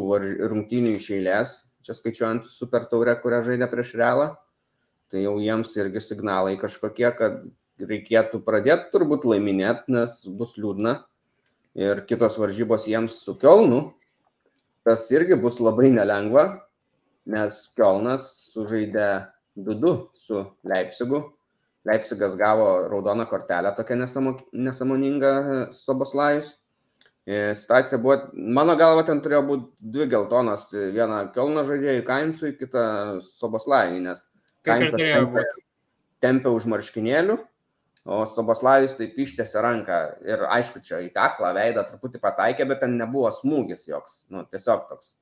[0.52, 4.32] rungtynių iš eilės, čia skaičiuojant super taurę, kurią žaidė prieš Realą
[5.12, 7.43] tai jau jiems irgi signalai kažkokie, kad
[7.82, 11.02] reikėtų pradėti turbūt laiminėti, nes bus liūdna.
[11.76, 13.82] Ir kitos varžybos jiems su Kielnu,
[14.88, 16.45] kas irgi bus labai nelengva,
[17.28, 19.10] nes Kielnas sužaidė
[19.60, 21.26] 2-2 su Leipzigu.
[21.88, 25.34] Leipzigas gavo raudoną kortelę, tokia nesamoninga
[25.76, 26.54] Soboslajus.
[27.30, 32.86] Situacija buvo, mano galva, ten turėjo būti dvi geltonas, viena Kielno žaidėjai Kaimsui, kita
[33.22, 34.24] Soboslajui, nes
[34.65, 35.61] turėjo būti.
[36.22, 37.36] Tempia už marškinėlių,
[38.09, 42.97] o Stoboslavis taip ištėsi ranką ir aišku, čia į kaklą veidą truputį pataikė, bet ten
[42.97, 45.15] nebuvo smūgis joks, nu, tiesiog toks.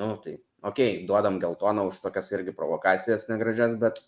[0.00, 4.00] Nu, tai, okei, okay, duodam geltoną už tokias irgi provokacijas negražias, bet,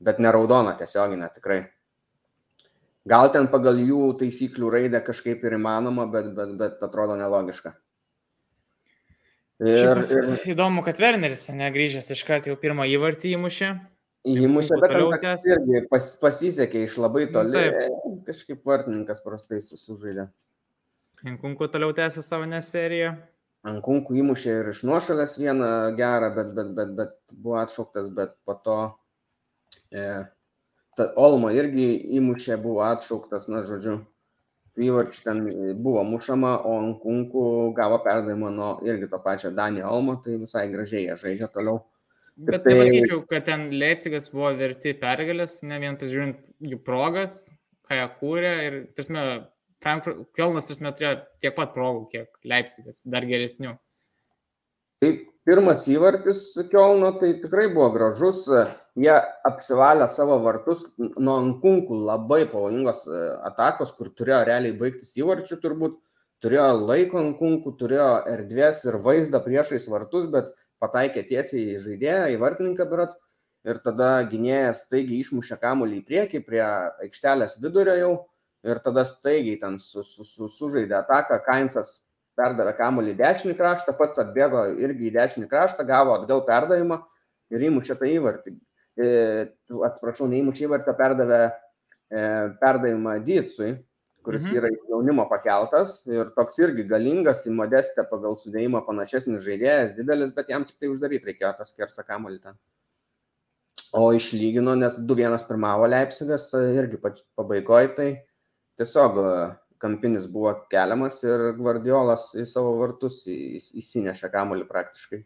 [0.00, 1.64] bet neraudoną tiesioginę tikrai.
[3.06, 7.76] Gal ten pagal jų taisyklių raidę kažkaip ir įmanoma, bet, bet, bet atrodo nelogiška.
[9.62, 10.32] Ir, ir...
[10.52, 13.70] Įdomu, kad Werneris negrįžęs iš karto jau pirmą įvartį įmušė.
[14.26, 15.12] Įmušė, bet toliau
[15.54, 17.62] irgi pas, pasisekė iš labai toli.
[17.62, 18.18] Taip.
[18.26, 20.26] Kažkaip vartininkas prastai sužaidė.
[21.24, 23.14] Ankunku toliau tęsė savo neseriją.
[23.66, 28.58] Ankunku įmušė ir iš nuošalės vieną gerą, bet, bet, bet, bet buvo atšauktas, bet po
[28.66, 28.76] to
[29.94, 30.26] e,
[31.16, 31.88] Olmo irgi
[32.18, 33.98] įmušė, buvo atšauktas, na, žodžiu
[34.76, 35.42] įvarčių ten
[35.82, 37.44] buvo mušama, o Ankunkų
[37.76, 41.82] gavo perdavimą nuo irgi to pačio Danį Olmo, tai visai gražiai jie žaidžia toliau.
[42.36, 47.46] Bet tai pasakyčiau, kad ten Leipzigas buvo verti pergalės, ne vien pasižiūrint jų progas,
[47.88, 49.14] ką jie kūrė ir, tarsi,
[50.36, 53.76] Kelnas, tarsi, turėjo tiek pat progų, kiek Leipzigas, dar geresnių.
[55.04, 56.40] Taip, pirmas įvartis
[56.70, 58.44] Kielno tai tikrai buvo gražus.
[58.96, 59.14] Jie
[59.46, 65.98] apsivalė savo vartus nuo ankunkų labai pavojingos e, atakos, kur turėjo realiai baigtis įvarčių turbūt.
[66.44, 70.50] Turėjo laiko ankunkų, turėjo erdvės ir vaizdą priešais vartus, bet
[70.82, 73.20] pataikė tiesiai į žaidėją, į vartininką berats.
[73.66, 78.12] Ir tada gynėjas staigiai išmušė kamuolį į priekį prie aikštelės vidurio jau.
[78.66, 81.40] Ir tada staigiai ten su, su, su, sužaidė ataką.
[81.46, 81.96] Kainsas
[82.36, 87.00] perdavė kamuolį į dešinį kraštą, pats atbėgo irgi į dešinį kraštą, gavo atgal perdavimą
[87.54, 88.54] ir įmušė tą įvartį.
[88.96, 89.08] E,
[89.88, 91.50] atsiprašau, neįmušė įvartį, perdavė e,
[92.62, 93.74] perdavimą Dytsui,
[94.26, 94.58] kuris mhm.
[94.60, 100.32] yra iš jaunimo pakeltas ir toks irgi galingas, į modestę pagal sudėjimą panašesnis žaidėjas, didelis,
[100.36, 102.58] bet jam tik tai uždaryti reikėjo tą skersą kamuolį ten.
[103.96, 108.08] O išlygino, nes 2-1 pirmavo Leipzigas irgi pabaigoje, tai
[108.80, 109.20] tiesiog
[109.82, 115.22] kampinis buvo keliamas ir Guardiolas į savo vartus įsinešė kamuolį praktiškai.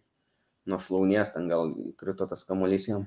[0.71, 3.07] Nuo šlaunies ten gal krito tas kamuolys jam.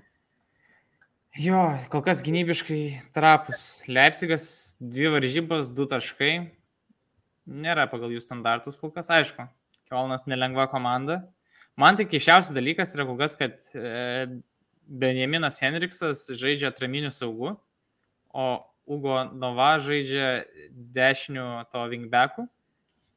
[1.39, 2.81] Jo, kol kas gynybiškai
[3.15, 3.81] trapus.
[3.89, 4.45] Leipzigas,
[4.77, 6.33] dvi varžybos, du taškai.
[7.49, 9.47] Nėra pagal jų standartus kol kas, aišku.
[9.89, 11.23] Kielnas nelengva komanda.
[11.79, 14.27] Man tik keiščiausias dalykas yra kol kas, kad e,
[14.85, 17.55] Benjaminas Henriksas žaidžia atraminių saugų,
[18.29, 18.45] o
[18.89, 20.43] Ugo Nova žaidžia
[20.95, 22.45] dešinių to wingbacku,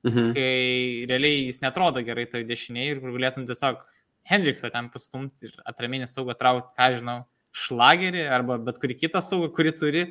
[0.06, 0.32] mhm.
[0.36, 3.82] kai realiai jis netrodo gerai toj dešiniai ir kur galėtum tiesiog
[4.26, 7.20] Hendriksą ten pastumti ir atraminį saugą traukti, ką žinau,
[7.54, 10.02] šlagerį arba bet kurį kitą saugą, kurį turi,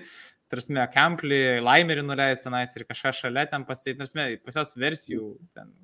[0.51, 5.29] tarsi, Kamplį, Laimerį nuleisti tenais ir kažką šalia ten pasėti, tarsi, pas jos versijų.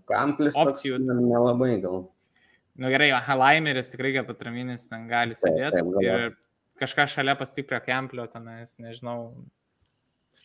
[0.10, 1.02] Kamplis opcijų.
[1.04, 2.06] Nelabai gal.
[2.80, 6.32] Na nu, gerai, Laimeris tikrai kaip atraminis ten gali sėdėti ir
[6.80, 9.34] kažką šalia pastiprę Kamplio tenais, nežinau,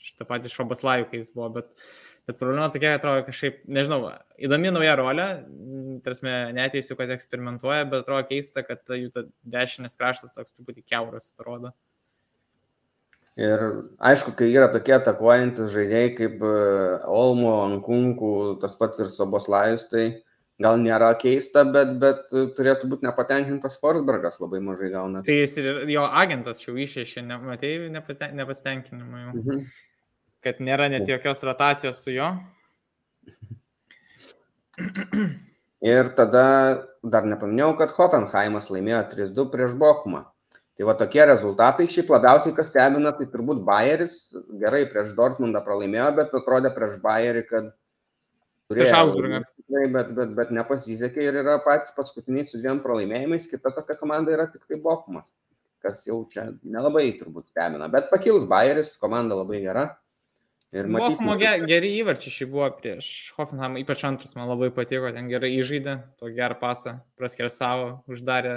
[0.03, 1.71] šitą patį Šobaslajų, kai jis buvo, bet,
[2.29, 4.01] bet problema tokia, atrodo, kažkaip, nežinau,
[4.43, 5.27] įdomi nauja rolė,
[6.07, 9.27] tarsi neteisiu, kad eksperimentuoja, bet atrodo keista, kad jų ta
[9.57, 11.75] dešinės kraštas toks truputį keuras atrodo.
[13.37, 13.63] Ir
[14.01, 16.53] aišku, kai yra tokie atakuojantis žaidėjai kaip e,
[17.13, 18.31] Olmo, Ankunkų,
[18.63, 20.07] tas pats ir Soboslajus, tai
[20.63, 25.23] gal nėra keista, bet, bet turėtų būti nepatenkintas Forsbergas, labai mažai gauna.
[25.27, 29.33] Tai jis ir jo agentas jau išėšė, nematėjai nepasitenkinimą jau.
[29.41, 29.67] Mhm.
[30.47, 32.31] Kad nėra net jokios rotacijos su juo.
[35.87, 36.47] Ir tada
[37.05, 40.25] dar nepaminėjau, kad Hoffenheimas laimėjo 3-2 prieš Bokumą.
[40.77, 44.17] Tai va tokie rezultatai, šiaip labiausiai kas stebina, tai turbūt Bayeris
[44.61, 47.71] gerai prieš Dortmundą pralaimėjo, bet atrodė prieš Bayerį, kad
[48.69, 48.83] turėjo.
[48.85, 49.41] Prieš Augsburgą.
[49.67, 54.47] Bet, bet, bet nepasisekė ir yra patys paskutiniai su dviem pralaimėjimais, kita tokia komanda yra
[54.47, 55.33] tik tai Bochumas,
[55.83, 57.89] kas jau čia nelabai turbūt stebina.
[57.91, 59.89] Bet pakils Bayeris, komanda labai gera.
[60.75, 63.11] Ir Bochumo geri įvarčiai šį buvo prieš
[63.41, 68.57] Hoffenheimą, ypač antras man labai patiko, ten gerai įžaidė, to gerą pasą, praskėrė savo, uždarė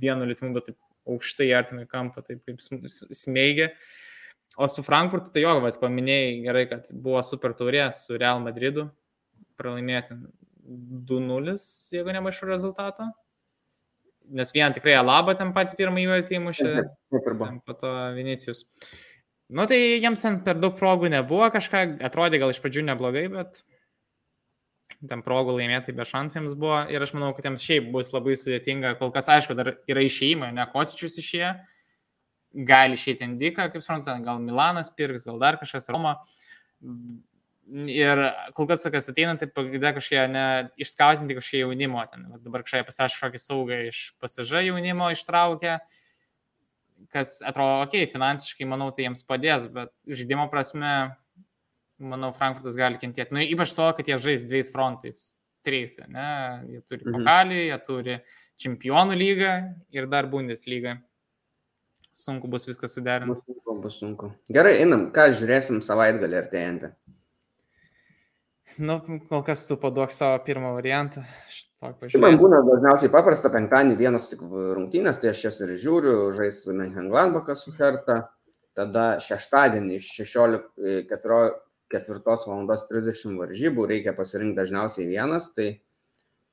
[0.00, 3.74] vienu lietimu, bet taip aukštai artimai kampą, taip kaip smeigia.
[4.56, 8.88] O su Frankfurtu, tai jo, vas paminėjai gerai, kad buvo super taurė su Real Madridu,
[9.60, 10.16] pralaimėti
[11.10, 11.56] 2-0,
[11.94, 13.10] jeigu nemaišu rezultato.
[14.24, 16.70] Nes vien tikrai Alaba ten patį pirmą įvartį įmušė,
[17.66, 18.64] po to Vinicijus.
[19.52, 23.60] Nu tai jiems ten per daug progų nebuvo, kažką atrodė gal iš pradžių neblogai, bet
[25.08, 28.94] ten progų laimėti be šansams buvo ir aš manau, kad jiems šiaip bus labai sudėtinga,
[29.00, 31.52] kol kas aišku, dar yra išėjimai, ne Kocičius išėję,
[32.68, 36.16] gali išėti Indika, kaip suprantate, gal Milanas pirks, gal dar kažkas Roma.
[37.64, 38.20] Ir
[38.52, 40.46] kol kas, kas ateina, tai pagrindė kažkokie, ne,
[40.84, 45.78] išskautinti kažkokie jaunimo, ten, va, dabar kažkokie pasirašė kažkokį saugą iš pasiža jaunimo ištraukę,
[47.14, 50.92] kas atrodo, okei, okay, finansiškai, manau, tai jiems padės, bet žaidimo prasme
[51.98, 53.34] manau, Frankfurtas gali kentėti.
[53.34, 55.22] Nu, ypač to, kad jie žais dviejais frontais,
[55.64, 56.28] trys, ne?
[56.68, 57.16] Jie turi mhm.
[57.16, 58.18] pokalį, jie turi
[58.64, 59.54] čempionų lygą
[59.94, 60.98] ir dar Bundeslygą.
[62.14, 63.32] Sunku bus viskas suderinti.
[63.32, 64.30] Bus sunku, bus sunku.
[64.54, 66.92] Gerai, einam, ką žiūrėsim savaitgalį artėjantį.
[68.78, 68.98] Nu,
[69.28, 71.24] kol kas tu paduok savo pirmą variantą.
[71.84, 76.62] Tai man būna dažniausiai paprasta, penktadienį vienos tik rungtynės, tai aš jas ir žiūriu, žais
[76.72, 78.22] Menhenglandbakas su Herta,
[78.78, 80.64] tada šeštadienį iš 16,
[81.10, 81.60] 14,
[81.92, 85.68] ketvirtos valandos 30 varžybų, reikia pasirinkti dažniausiai vienas, tai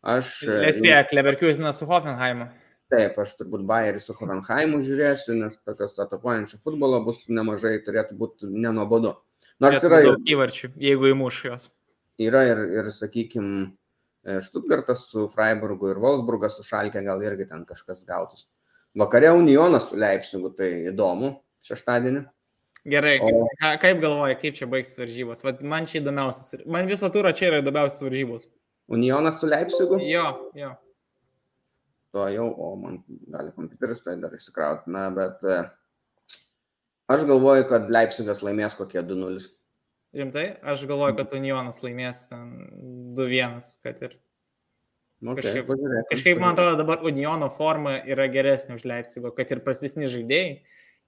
[0.04, 0.36] aš...
[0.68, 2.52] Lespėja, Kleverkiuzinas su Hoffenheimu.
[2.92, 8.52] Taip, aš turbūt Bayerį su Hoffenheimu žiūrėsiu, nes tokios atakuojančio futbolo bus nemažai, turėtų būti
[8.52, 9.16] nenuobodu.
[9.64, 10.18] Nors yra ir...
[10.36, 11.72] Įvarčių, jeigu įmuš juos.
[12.22, 13.72] Yra ir, ir sakykime,
[14.22, 18.46] Štutgartas su Freiburgu ir Wolfsburgas su Šalkė gal irgi ten kažkas gautus.
[18.98, 21.32] Vakare Unionas su Leipzigu, tai įdomu,
[21.66, 22.22] šeštadienį.
[22.92, 23.46] Gerai, o...
[23.62, 25.42] Ka, kaip galvoji, kaip čia baigsis varžybos?
[25.46, 26.64] Vat man čia įdomiausias.
[26.70, 28.48] Man viso turo čia yra įdomiausias varžybos.
[28.92, 29.98] Unionas su Leipzigu?
[30.06, 30.72] Jo, jo.
[32.12, 33.00] To jau, o man
[33.32, 34.92] gali kompiuteris tai dar įsikrauti.
[34.92, 35.62] Na, bet e,
[37.14, 39.46] aš galvoju, kad Leipzigas laimės kokie 2-0.
[40.18, 40.46] Rimtai?
[40.68, 44.20] Aš galvoju, kad Unionas laimės 2-1, kad ir.
[45.22, 49.62] Okay, kažkaip, pažiūrėk, kažkaip man atrodo, dabar Uniono forma yra geresnė už Leipzigo, kad ir
[49.62, 50.62] prastesni žaidėjai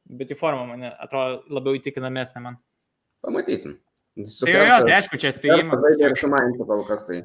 [0.06, 2.60] bet į formą mane atrodo labiau įtikinamesnė man.
[3.24, 3.78] Pamatysim.
[4.30, 5.82] Su tai jo, jo, tai aišku, čia spėjimas.
[5.82, 7.24] Tai ir su Mainzu kol kas tai.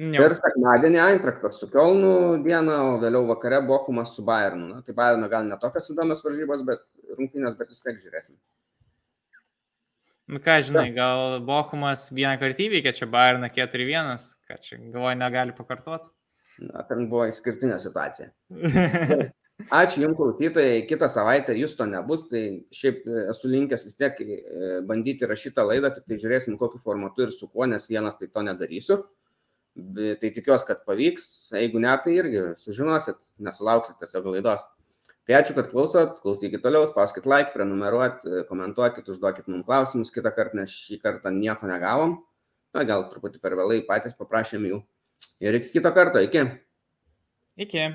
[0.00, 0.24] Jo.
[0.24, 4.68] Ir sekmadienį Eintraktas su Kielnu dieną, o vėliau vakare Bokumas su Bayernu.
[4.70, 6.84] Na, tai Bayernu gal ne tokios įdomios varžybos, bet
[7.18, 8.36] rungtynės, bet vis tiek žiūrėsim.
[10.26, 15.52] Nu ką žinai, gal Bokumas vieną kartą įveikė čia Bayerną 4-1, ką čia galvoju negali
[15.56, 16.08] pakartoti.
[16.64, 18.30] Na, ten buvo išskirtinė situacija.
[19.70, 22.40] Ačiū Jums klausytojai, kitą savaitę jūs to nebus, tai
[22.74, 24.38] šiaip e, esu linkęs vis tiek e,
[24.88, 28.42] bandyti rašyti laidą, tik tai žiūrėsim kokiu formatu ir su kuo, nes vienas tai to
[28.48, 28.98] nedarysiu.
[29.74, 34.66] Tai tikiuosi, kad pavyks, jeigu ne, tai irgi sužinosit, nesulauksit tiesiog laidos.
[35.24, 40.58] Tai ačiū, kad klausot, klausykit toliau, spauskit like, prenumeruot, komentuokit, užduokit mums klausimus kitą kartą,
[40.60, 42.18] nes šį kartą nieko negavom.
[42.76, 44.82] Na, gal truputį per vėlai patys paprašėm jų.
[45.40, 46.44] Ir iki kito karto, iki.
[47.56, 47.86] Iki.